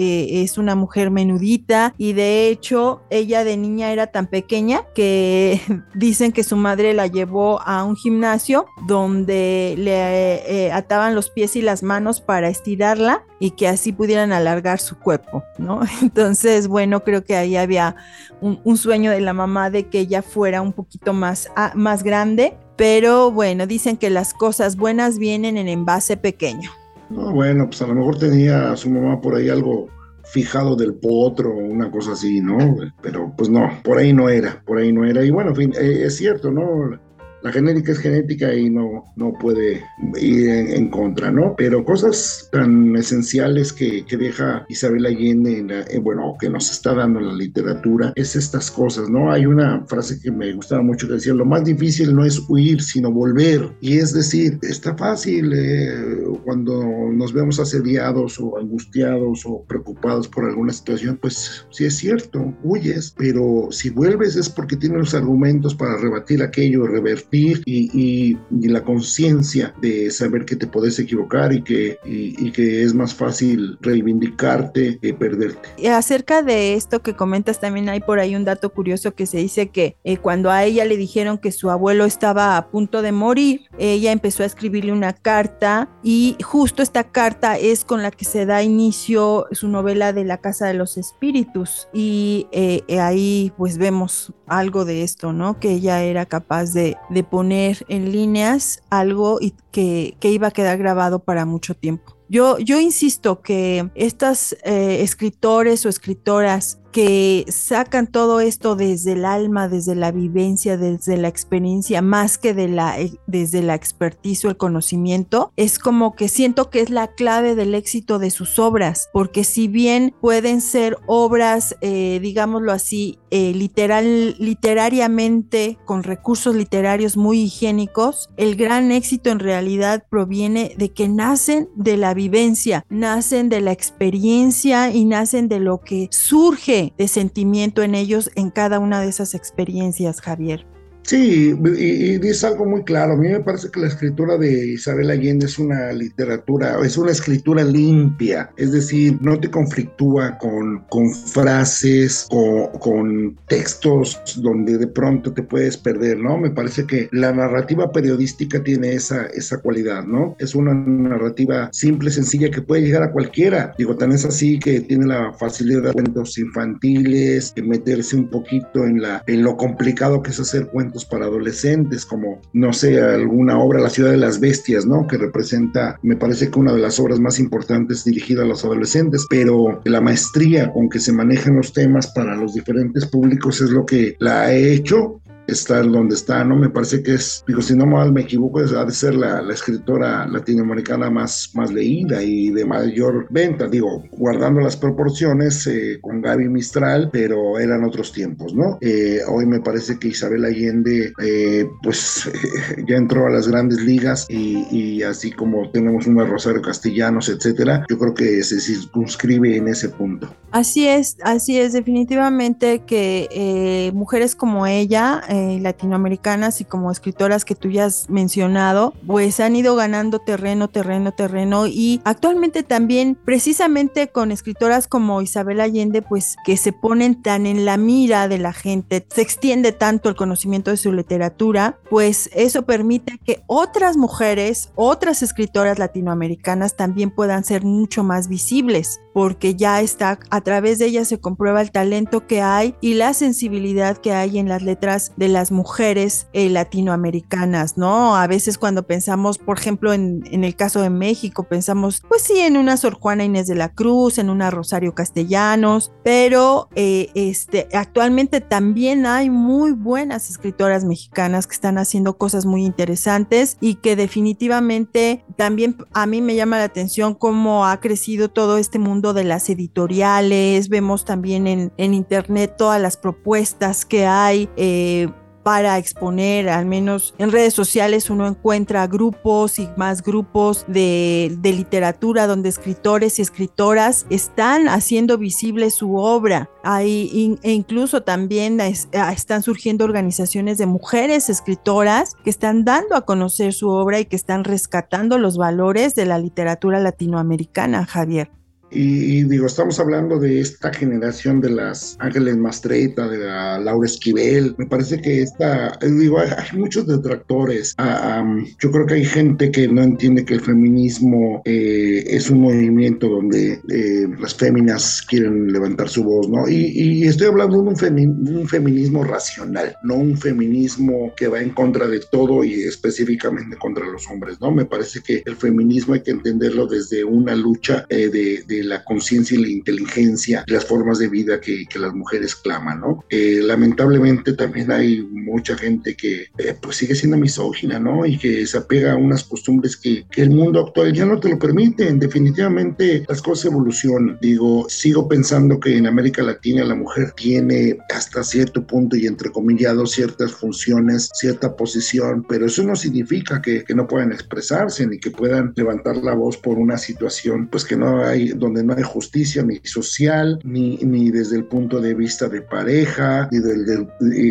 es 0.45 0.59
una 0.59 0.75
mujer 0.75 1.11
menudita 1.11 1.95
y 1.99 2.13
de 2.13 2.49
hecho 2.49 3.03
ella 3.11 3.45
de 3.45 3.57
niña 3.57 3.93
era 3.93 4.09
tan 4.09 4.27
pequeña 4.27 4.83
que 4.95 5.61
dicen 5.95 6.33
que 6.33 6.43
su 6.43 6.56
madre 6.57 6.95
la 6.95 7.07
llevó 7.07 7.61
a 7.63 7.85
un 7.85 7.97
gimnasio 7.97 8.67
donde 8.87 9.75
le 9.79 10.67
eh, 10.67 10.73
ataban 10.73 11.15
los 11.15 11.31
pies 11.31 11.57
y 11.57 11.63
las 11.63 11.83
manos 11.83 12.21
para 12.21 12.49
estirarla 12.49 13.25
y 13.39 13.53
que 13.53 13.69
así 13.69 13.93
pudieran 13.93 14.33
alargar 14.33 14.81
su 14.81 14.99
cuerpo, 14.99 15.45
¿no? 15.59 15.81
Entonces, 16.03 16.69
bueno, 16.69 17.05
creo 17.05 17.25
que 17.25 17.37
ahí 17.37 17.57
había 17.57 17.97
un, 18.41 18.77
sueño 18.77 19.11
de 19.11 19.21
la 19.21 19.33
mamá 19.33 19.71
de 19.71 19.89
que 19.89 20.01
ella 20.01 20.23
fuera 20.23 20.61
un 20.61 20.73
poquito 20.73 21.13
más, 21.13 21.51
ah, 21.57 21.73
más 21.75 22.03
grande, 22.03 22.57
pero 22.77 23.31
bueno, 23.31 23.67
dicen 23.67 23.97
que 23.97 24.11
las 24.11 24.35
cosas 24.35 24.77
buenas 24.77 25.19
vienen 25.19 25.57
en 25.57 25.69
envase 25.69 26.17
pequeño. 26.17 26.71
bueno, 27.09 27.67
pues 27.67 27.81
a 27.83 27.87
lo 27.87 27.95
mejor 27.95 28.19
tenía 28.19 28.73
a 28.73 28.77
su 28.77 28.91
mamá 28.91 29.21
por 29.21 29.35
ahí 29.35 29.49
algo 29.49 29.89
fijado 30.27 30.77
del 30.77 30.95
potro, 30.95 31.55
una 31.55 31.91
cosa 31.91 32.13
así, 32.13 32.41
¿no? 32.41 32.77
Pero 33.01 33.33
pues 33.37 33.49
no, 33.49 33.71
por 33.83 33.99
ahí 33.99 34.13
no 34.13 34.29
era, 34.29 34.63
por 34.67 34.79
ahí 34.79 34.93
no 34.93 35.05
era. 35.05 35.25
Y 35.25 35.31
bueno, 35.31 35.51
en 35.51 35.57
fin, 35.57 35.73
eh, 35.79 36.03
es 36.05 36.17
cierto, 36.17 36.51
¿no? 36.51 36.99
La 37.47 37.53
genética 37.53 37.93
es 37.93 38.01
genética 38.01 38.53
y 38.53 38.69
no, 38.69 39.05
no 39.15 39.33
puede 39.39 39.81
ir 40.21 40.49
en, 40.49 40.91
contra, 40.91 41.31
¿no? 41.31 41.55
Pero 41.57 41.85
cosas 41.85 42.49
tan 42.51 42.97
esenciales 42.97 43.73
que, 43.73 44.05
que 44.05 44.17
deja 44.17 44.67
Isabel 44.69 45.07
Allende, 45.07 45.59
en 45.59 45.71
eh, 45.71 46.01
bueno, 46.03 46.35
que 46.41 46.51
nos 46.51 46.73
está 46.73 46.93
dando 46.93 47.21
la 47.21 47.33
literatura, 47.33 48.13
es 48.17 48.35
estas 48.35 48.69
cosas, 48.69 49.09
¿no? 49.09 49.31
Hay 49.31 49.47
una 49.47 49.85
frase 49.87 50.19
que 50.21 50.33
me 50.33 50.53
gustaba 50.55 50.83
mucho 50.83 51.07
que 51.07 51.15
decía, 51.15 51.35
lo 51.35 51.45
más 51.45 51.65
difícil 51.65 52.17
no 52.17 52.25
es 52.25 52.43
huir, 52.49 52.83
sino 52.83 53.13
volver. 53.13 53.71
Y 53.81 53.99
es 53.99 54.13
decir, 54.13 54.59
está 54.63 54.97
fácil 54.97 55.53
eh, 55.55 56.25
cuando 56.45 56.83
nos 57.13 57.33
vemos 57.33 57.61
asediados 57.61 58.41
o 58.41 58.59
angustiados 58.59 59.47
o 59.47 59.65
preocupados 59.69 60.27
por 60.27 60.47
alguna 60.47 60.73
situación, 60.73 61.17
pues 61.23 61.65
sí 61.71 61.85
es 61.85 61.97
cierto, 61.97 62.53
huyes, 62.65 63.15
pero 63.17 63.69
si 63.71 63.91
vuelves 63.91 64.35
es 64.35 64.49
porque 64.49 64.77
tienes 64.77 64.99
los 64.99 65.15
argumentos 65.15 65.77
para 65.77 65.97
rebatir 65.97 66.43
aquello, 66.43 66.89
revertir 66.89 67.36
y, 67.65 68.37
la 68.51 68.83
conciencia 68.83 69.75
de 69.81 70.11
saber 70.11 70.45
que 70.45 70.57
te 70.57 70.67
puedes 70.67 70.99
equivocar 70.99 71.53
y 71.53 71.63
que, 71.63 71.99
y, 72.05 72.51
que 72.51 72.83
es 72.83 72.95
más 72.95 73.15
fácil 73.15 73.79
reivindicarte 73.81 74.99
que 75.01 75.15
perderte. 75.15 75.69
Y 75.79 75.87
acerca 75.87 76.43
de 76.43 76.75
esto 76.75 77.01
que 77.03 77.15
comentas, 77.15 77.61
también 77.61 77.89
hay 77.89 78.01
por 78.01 78.19
ahí 78.19 78.35
un 78.35 78.45
dato 78.45 78.71
curioso 78.71 79.15
que 79.15 79.27
se 79.27 79.39
dice 79.39 79.69
que 79.69 79.97
eh, 80.05 80.17
cuando 80.17 80.51
a 80.51 80.65
ella 80.65 80.85
le 80.85 80.97
dijeron 80.97 81.39
que 81.39 81.53
su 81.53 81.71
abuelo 81.71 82.05
estaba 82.05 82.57
a 82.57 82.69
punto 82.71 83.03
de 83.03 83.13
morir, 83.13 83.63
ella 83.79 84.13
empezó 84.13 84.43
a 84.43 84.47
escribirle 84.47 84.93
una 84.93 85.13
carta 85.13 85.89
y 86.03 86.37
justo 86.43 86.83
esta 86.83 87.05
carta 87.05 87.59
es 87.59 87.85
con 87.85 88.03
la 88.03 88.11
que 88.11 88.25
se 88.25 88.47
da 88.47 88.63
inicio 88.63 89.47
su 89.53 89.69
novela 89.69 90.13
de 90.13 90.25
la 90.25 90.39
Casa 90.39 90.67
de 90.67 90.75
los 90.75 90.97
Espíritus 90.97 91.89
y 91.93 92.47
eh, 92.53 92.83
ahí 93.01 93.53
pues 93.57 93.79
vemos 93.79 94.33
algo 94.47 94.85
de 94.85 95.03
esto, 95.03 95.33
¿no? 95.33 95.59
Que 95.59 95.73
ella 95.73 96.03
era 96.03 96.27
capaz 96.27 96.73
de, 96.73 96.97
poner 97.31 97.85
en 97.89 98.13
líneas 98.13 98.83
algo 98.91 99.39
y 99.41 99.55
que, 99.71 100.17
que 100.21 100.31
iba 100.31 100.49
a 100.49 100.51
quedar 100.51 100.79
grabado 100.79 101.21
para 101.21 101.45
mucho 101.45 101.75
tiempo. 101.75 102.17
Yo, 102.29 102.59
yo 102.59 102.81
insisto 102.81 103.41
que 103.41 103.89
estas 103.95 104.57
eh, 104.65 105.03
escritores 105.03 105.87
o 105.87 105.89
escritoras 105.89 106.81
que 106.97 107.45
sacan 107.51 108.07
todo 108.07 108.41
esto 108.41 108.75
desde 108.75 109.13
el 109.13 109.27
alma, 109.27 109.69
desde 109.69 109.95
la 109.95 110.13
vivencia, 110.13 110.79
desde 110.79 111.19
la 111.19 111.29
experiencia, 111.29 112.01
más 112.01 112.39
que 112.39 112.55
de 112.55 112.69
la, 112.69 112.99
eh, 112.99 113.13
desde 113.27 113.61
la 113.61 113.75
expertise 113.75 114.47
o 114.47 114.49
el 114.49 114.57
conocimiento, 114.57 115.53
es 115.57 115.79
como 115.79 116.15
que 116.15 116.29
siento 116.29 116.71
que 116.71 116.81
es 116.81 116.89
la 116.89 117.09
clave 117.09 117.55
del 117.55 117.75
éxito 117.75 118.19
de 118.19 118.31
sus 118.31 118.59
obras, 118.59 119.11
porque 119.13 119.45
si 119.45 119.69
bien 119.69 120.15
pueden 120.23 120.63
ser 120.63 120.97
obras, 121.07 121.77
eh, 121.83 122.19
digámoslo 122.23 122.73
así, 122.73 123.19
eh, 123.31 123.53
literal, 123.53 124.35
literariamente, 124.39 125.77
con 125.85 126.03
recursos 126.03 126.57
literarios 126.57 127.19
muy 127.19 127.43
higiénicos, 127.43 128.31
el 128.39 128.57
gran 128.57 128.91
éxito 128.91 129.29
en 129.29 129.41
realidad 129.41 130.05
proviene 130.09 130.75
de 130.79 130.95
que 130.95 131.09
nacen 131.09 131.69
de 131.75 131.99
la 131.99 132.15
vivencia, 132.15 132.87
nacen 132.89 133.51
de 133.51 133.61
la 133.61 133.73
experiencia 133.73 134.91
y 134.91 135.05
nacen 135.05 135.49
de 135.49 135.61
lo 135.61 135.83
que 135.83 136.09
surge 136.11 136.86
de 136.97 137.09
sentimiento 137.09 137.83
en 137.83 137.95
ellos 137.95 138.31
en 138.35 138.51
cada 138.51 138.79
una 138.79 139.01
de 139.01 139.09
esas 139.09 139.35
experiencias, 139.35 140.21
Javier. 140.21 140.67
Sí, 141.07 141.55
y, 141.79 142.19
dice 142.19 142.49
algo 142.49 142.67
muy 142.67 142.83
claro. 142.83 143.13
A 143.13 143.17
mí 143.17 143.29
me 143.29 143.41
parece 143.41 143.71
que 143.71 143.79
la 143.79 143.87
escritura 143.87 144.37
de 144.37 144.73
Isabel 144.73 145.11
Allende 145.11 145.47
es 145.47 145.57
una 145.57 145.93
literatura, 145.93 146.79
es 146.85 146.97
una 146.99 147.13
escritura 147.13 147.63
limpia, 147.63 148.51
es 148.57 148.73
decir, 148.73 149.17
no 149.21 149.39
te 149.39 149.49
conflictúa 149.49 150.37
con, 150.37 150.81
con 150.89 151.09
frases, 151.15 152.27
o 152.31 152.73
con 152.81 153.37
textos 153.47 154.21
donde 154.37 154.79
de 154.79 154.89
pronto 154.89 155.33
te 155.33 155.45
puedes 155.45 155.77
perder, 155.77 156.19
¿no? 156.19 156.39
Me 156.39 156.51
parece 156.51 156.87
que 156.87 157.09
la 157.13 157.33
narrativa 157.33 157.93
periodística 157.93 158.63
tiene 158.63 158.93
esa, 158.93 159.27
esa 159.27 159.59
cualidad, 159.59 160.05
¿no? 160.05 160.35
Es 160.41 160.57
una 160.57 160.75
narrativa 160.75 161.69
simple, 161.73 162.11
sencilla, 162.11 162.51
que 162.51 162.63
puede 162.63 162.83
llegar 162.83 163.05
a 163.05 163.13
cualquiera. 163.13 163.75
Digo, 163.79 163.97
tan 163.97 164.11
es 164.11 164.25
así 164.25 164.59
que 164.59 164.81
tiene 164.81 165.07
la 165.07 165.33
facilidad 165.35 165.83
de 165.83 165.93
cuentos 165.93 166.37
infantiles, 166.39 167.55
de 167.55 167.63
meterse 167.63 168.17
un 168.17 168.29
poquito 168.29 168.85
en, 168.85 169.01
la, 169.01 169.23
en 169.29 169.45
lo 169.45 169.57
complicado 169.57 170.21
que 170.21 170.31
es 170.31 170.41
hacer 170.41 170.67
cuentos 170.67 170.96
para 171.05 171.27
adolescentes, 171.27 172.07
como, 172.07 172.41
no 172.53 172.73
sé, 172.73 173.01
alguna 173.01 173.59
obra, 173.59 173.81
La 173.81 173.91
ciudad 173.91 174.11
de 174.11 174.17
las 174.17 174.41
bestias, 174.41 174.87
¿no? 174.87 175.07
Que 175.07 175.19
representa, 175.19 175.99
me 176.03 176.17
parece 176.17 176.51
que 176.51 176.59
una 176.59 176.73
de 176.73 176.81
las 176.81 176.99
obras 176.99 177.21
más 177.21 177.39
importantes 177.39 178.05
dirigida 178.05 178.43
a 178.43 178.47
los 178.47 178.65
adolescentes, 178.65 179.27
pero 179.29 179.81
la 179.85 180.01
maestría 180.01 180.73
con 180.73 180.89
que 180.89 181.01
se 181.01 181.13
manejan 181.13 181.57
los 181.57 181.73
temas 181.73 182.09
para 182.09 182.37
los 182.37 182.55
diferentes 182.55 183.07
públicos 183.07 183.61
es 183.61 183.71
lo 183.71 183.85
que 183.85 184.17
la 184.19 184.43
ha 184.43 184.55
hecho 184.55 185.21
estar 185.47 185.89
donde 185.91 186.15
está, 186.15 186.45
¿no? 186.45 186.57
Me 186.57 186.71
parece 186.71 187.03
que 187.03 187.15
es, 187.15 187.45
digo, 187.47 187.63
si 187.63 187.77
no 187.77 187.87
mal 187.87 188.13
me 188.13 188.23
equivoco, 188.23 188.61
ha 188.61 188.85
de 188.85 188.93
ser 188.93 189.15
la, 189.15 189.43
la, 189.43 189.55
escritora 189.55 190.27
latinoamericana 190.27 191.11
más, 191.11 191.51
más 191.55 191.73
leída 191.73 192.23
y 192.23 192.51
de 192.51 192.65
mayor 192.65 193.27
venta, 193.31 193.69
digo, 193.69 194.05
guardando 194.13 194.61
las 194.61 194.77
proporciones 194.77 195.67
eh, 195.67 195.99
con 196.01 196.21
Gaby 196.21 196.49
Mistral, 196.49 197.11
pero 197.13 197.59
eran 197.59 197.85
otros 197.85 198.13
tiempos, 198.13 198.55
¿no? 198.55 198.79
Eh, 198.81 199.21
hoy 199.29 199.47
me 199.47 199.61
parece 199.61 199.99
que 199.99 200.09
Isabel 200.09 200.45
Allende, 200.45 201.13
eh, 201.23 201.69
pues 201.83 202.31
ya 202.89 202.97
entró 202.97 203.27
a 203.27 203.31
las 203.31 203.49
grandes 203.49 203.81
ligas 203.81 204.27
y, 204.29 204.67
y, 204.71 205.03
así 205.03 205.31
como 205.31 205.71
tenemos 205.71 206.07
un 206.07 206.17
Rosario 206.27 206.63
Castellanos, 206.63 207.29
etcétera, 207.29 207.85
yo 207.89 207.99
creo 207.99 208.15
que 208.15 208.43
se 208.43 208.61
circunscribe 208.61 209.57
en 209.57 209.69
ese 209.69 209.91
punto. 209.91 210.35
Así 210.51 210.89
es, 210.89 211.17
así 211.23 211.59
es, 211.59 211.73
definitivamente 211.73 212.81
que 212.87 213.91
mujeres 213.95 214.35
como 214.35 214.67
ella, 214.67 215.23
eh, 215.37 215.61
latinoamericanas 215.61 216.63
y 216.63 216.65
como 216.65 216.91
escritoras 216.91 217.45
que 217.45 217.55
tú 217.55 217.69
ya 217.69 217.85
has 217.85 218.09
mencionado, 218.09 218.95
pues 219.07 219.39
han 219.39 219.55
ido 219.55 219.77
ganando 219.77 220.19
terreno, 220.19 220.69
terreno, 220.69 221.13
terreno. 221.13 221.67
Y 221.67 222.01
actualmente 222.05 222.63
también 222.63 223.19
precisamente 223.23 224.09
con 224.09 224.33
escritoras 224.33 224.89
como 224.89 225.21
Isabel 225.21 225.61
Allende, 225.61 226.01
pues 226.01 226.37
que 226.47 226.57
se 226.57 226.73
ponen 226.73 227.21
tan 227.21 227.45
en 227.45 227.67
la 227.67 227.77
mira 227.77 228.29
de 228.29 228.39
la 228.39 228.55
gente, 228.55 229.07
se 229.15 229.21
extiende 229.21 229.73
tanto 229.73 230.09
el 230.09 230.17
conocimiento 230.17 230.71
de 230.71 230.79
su 230.79 230.91
literatura, 230.91 231.79
pues 231.91 232.31
eso 232.33 232.65
permite 232.65 233.19
que 233.23 233.43
otras 233.47 233.99
mujeres, 233.99 234.71
otras 234.75 235.23
escritoras 235.23 235.79
latinoamericanas 235.79 236.77
también 236.77 237.11
puedan 237.11 237.45
ser 237.45 237.63
mucho 237.63 238.05
más 238.05 238.29
visibles, 238.29 239.01
porque 239.13 239.55
ya 239.55 239.83
está, 239.83 240.19
a 240.31 240.41
través 240.41 240.79
de 240.79 240.87
ellas 240.87 241.09
se 241.09 241.21
comprueba 241.21 241.61
el 241.61 241.71
talento 241.71 242.27
que 242.27 242.41
hay 242.41 242.75
y 242.81 242.95
la 242.95 243.13
sensibilidad 243.13 243.99
que 243.99 244.13
hay 244.13 244.39
en 244.39 244.49
las 244.49 244.63
letras 244.63 245.13
de 245.17 245.26
las 245.29 245.53
mujeres 245.53 246.29
eh, 246.33 246.49
latinoamericanas, 246.49 247.77
¿no? 247.77 248.17
A 248.17 248.27
veces 248.27 248.59
cuando 248.59 248.87
pensamos, 248.87 249.39
por 249.39 249.59
ejemplo, 249.59 249.93
en, 249.93 250.23
el 250.45 250.57
caso 250.57 250.83
de 250.83 250.91
México, 250.91 251.45
pensamos, 251.45 252.03
pues 252.09 252.23
sí, 252.23 252.39
en 252.39 252.57
una 252.57 252.77
Sor 252.77 252.95
Juana 252.95 253.25
Inés 253.25 253.47
de 253.47 253.55
la 253.55 253.71
Cruz, 253.71 254.19
en 254.19 254.31
una 254.31 254.51
Rosario 254.51 254.95
Castellanos, 254.95 255.93
pero 256.05 256.69
eh, 256.75 257.11
este, 257.15 257.69
actualmente 257.73 258.41
también 258.41 259.07
hay 259.07 259.31
muy 259.31 259.73
buenas 259.73 260.31
escritoras 260.31 260.85
mexicanas 260.85 261.47
que 261.47 261.55
están 261.55 261.79
haciendo 261.79 262.19
cosas 262.19 262.47
muy 262.47 262.65
interesantes 262.65 263.57
y 263.61 263.77
que 263.77 263.97
definitivamente 263.97 265.25
también 265.37 265.77
a 265.93 266.07
mí 266.07 266.21
me 266.23 266.35
llama 266.35 266.59
la 266.59 266.65
atención 266.65 267.15
cómo 267.15 267.67
ha 267.67 267.81
crecido 267.81 268.29
todo 268.29 268.59
este 268.59 268.79
mundo 268.79 269.15
de 269.15 269.25
las 269.25 269.49
editoriales, 269.49 270.69
vemos 270.69 271.05
también 271.05 271.47
en, 271.47 271.73
en 271.77 271.95
internet 271.95 272.55
todas 272.57 272.81
las 272.81 272.97
propuestas 272.97 273.85
que 273.85 274.07
hay. 274.07 274.49
Eh, 274.57 275.09
para 275.47 275.79
exponer, 275.79 276.49
al 276.49 276.67
menos 276.67 277.15
en 277.19 277.31
redes 277.31 277.55
sociales 277.55 278.11
uno 278.11 278.27
encuentra 278.27 278.85
grupos 278.89 279.61
y 279.61 279.69
más 279.77 280.03
grupos 280.03 280.65
de, 280.67 281.39
literatura 281.41 282.27
donde 282.27 282.49
escritores 282.49 283.21
y 283.21 283.23
escritoras 283.23 284.07
están 284.11 284.69
haciendo 284.69 285.19
visible 285.19 285.71
su 285.71 285.99
obra. 285.99 286.51
Hay, 286.65 287.39
e 287.45 287.53
incluso 287.53 288.03
también 288.03 288.61
ah, 288.61 289.13
están 289.13 289.45
surgiendo 289.45 289.85
organizaciones 289.85 290.59
de 290.59 290.67
mujeres 290.67 291.31
escritoras 291.31 292.17
que 292.25 292.31
están 292.31 292.65
dando 292.65 292.97
a 292.97 293.03
conocer 293.03 293.53
su 293.53 293.69
obra 293.69 294.01
y 294.01 294.07
que 294.07 294.17
están 294.17 294.43
rescatando 294.43 295.17
los 295.17 295.37
valores 295.39 295.95
de 295.95 296.07
la 296.07 296.19
literatura 296.19 296.81
latinoamericana, 296.81 297.87
Javier. 297.87 298.33
Y, 298.79 299.25
digo, 299.25 299.47
estamos 299.47 299.81
hablando 299.81 300.19
de 300.19 300.41
esta 300.41 300.71
generación 300.71 301.41
de 301.41 301.51
las 301.51 301.97
Ángeles 301.99 302.37
Mastreta, 302.37 303.09
de 303.09 303.19
la 303.19 303.59
Laura 303.59 303.87
Esquivel. 303.87 304.55
Me 304.59 304.67
parece 304.67 305.01
que 305.01 305.23
esta, 305.23 305.79
digo, 305.81 306.19
hay, 306.19 306.59
muchos 306.59 306.87
detractores. 306.87 307.75
Ah, 307.79 308.23
yo 308.61 308.71
creo 308.71 308.87
que 308.87 308.95
hay 308.95 309.05
gente 309.07 309.51
que 309.51 309.67
no 309.67 309.83
entiende 309.83 310.27
que 310.27 310.35
el 310.35 310.43
feminismo 310.43 311.41
eh, 311.47 312.05
es 312.07 312.29
un 312.29 312.43
movimiento 312.43 313.09
donde 313.09 313.61
eh, 313.71 314.07
las 314.21 314.35
féminas 314.35 315.03
quieren 315.09 315.51
levantar 315.51 315.89
su 315.89 316.05
voz, 316.05 316.29
¿no? 316.29 316.47
Y, 316.47 317.07
estoy 317.07 317.29
hablando 317.29 317.63
de 317.63 317.69
un, 317.71 318.37
un, 318.37 318.49
feminismo 318.49 319.05
racional, 319.05 319.75
no 319.85 319.95
un 319.95 320.19
feminismo 320.19 321.13
que 321.17 321.29
va 321.29 321.41
en 321.41 321.51
contra 321.51 321.87
de 321.87 322.01
todo 322.11 322.45
y 322.45 322.65
específicamente 322.65 323.57
contra 323.57 323.87
los 323.87 324.07
hombres, 324.11 324.39
¿no? 324.41 324.51
Me 324.51 324.67
parece 324.67 325.01
que 325.01 325.23
el 325.25 325.37
feminismo 325.37 325.95
hay 325.95 326.03
que 326.03 326.11
entenderlo 326.11 326.67
desde 326.67 327.05
una 327.05 327.35
lucha 327.35 327.87
eh, 327.89 328.09
de 328.09 328.66
la 328.69 328.85
conciencia 328.85 329.39
y 329.39 329.43
la 329.43 329.49
inteligencia, 329.49 330.45
las 330.47 330.65
formas 330.65 330.99
de 330.99 331.09
vida 331.09 331.41
que, 331.41 331.65
que 331.67 331.79
las 331.79 331.95
mujeres 331.95 332.35
claman, 332.35 332.81
¿no? 332.81 333.05
Eh, 333.11 333.41
lamentablemente 333.43 334.33
también 334.33 334.71
hay 334.71 335.03
mucha 335.03 335.57
gente 335.57 335.97
que 335.97 336.27
eh, 336.39 336.57
pues 336.61 336.77
sigue 336.77 336.95
siendo 336.95 337.17
misógina, 337.17 337.79
¿no? 337.79 338.07
Y 338.07 338.19
que 338.19 338.47
se 338.47 338.59
apega 338.59 338.93
a 338.93 338.97
unas 338.97 339.25
costumbres 339.25 339.77
que, 339.77 340.07
que 340.11 340.23
el 340.23 340.31
mundo 340.31 340.65
actual 340.67 340.93
ya 340.93 341.07
no 341.07 341.19
te 341.19 341.29
lo 341.29 341.39
permiten. 341.39 341.99
Definitivamente 341.99 343.05
las 343.09 343.23
cosas 343.23 343.47
evolucionan. 343.47 344.19
Digo, 344.21 344.67
sigo 344.69 345.09
pensando 345.09 345.59
que 345.61 345.77
en 345.77 345.87
América 345.87 346.23
Latina 346.23 346.65
la 346.65 346.75
mujer 346.75 347.13
tiene 347.17 347.79
hasta 347.95 348.23
cierto 348.23 348.67
punto 348.67 348.97
y 348.97 349.07
entre 349.07 349.31
comillado 349.31 349.87
ciertas 349.87 350.33
funciones, 350.33 351.11
cierta 351.15 351.57
posición, 351.57 352.25
pero 352.29 352.47
eso 352.47 352.63
no 352.63 352.77
significa 352.77 353.41
que, 353.41 353.65
que 353.65 353.75
no 353.75 353.87
puedan 353.87 354.13
expresarse 354.13 354.87
ni 354.87 354.99
que 354.99 355.11
puedan 355.11 355.53
levantar 355.57 355.97
la 355.97 356.15
voz 356.15 356.37
por 356.37 356.59
una 356.59 356.79
situación 356.79 357.49
pues 357.49 357.65
que 357.65 357.77
no 357.77 358.05
hay, 358.05 358.33
donde 358.47 358.65
no 358.65 358.75
hay 358.75 358.83
justicia 358.83 359.43
ni 359.43 359.61
social, 359.65 360.39
ni, 360.45 360.77
ni 360.79 361.11
desde 361.11 361.37
el 361.37 361.45
punto 361.45 361.81
de 361.81 361.95
vista 361.95 362.29
de 362.29 362.43
pareja, 362.43 363.29
ni 363.31 363.39
del, 363.39 363.89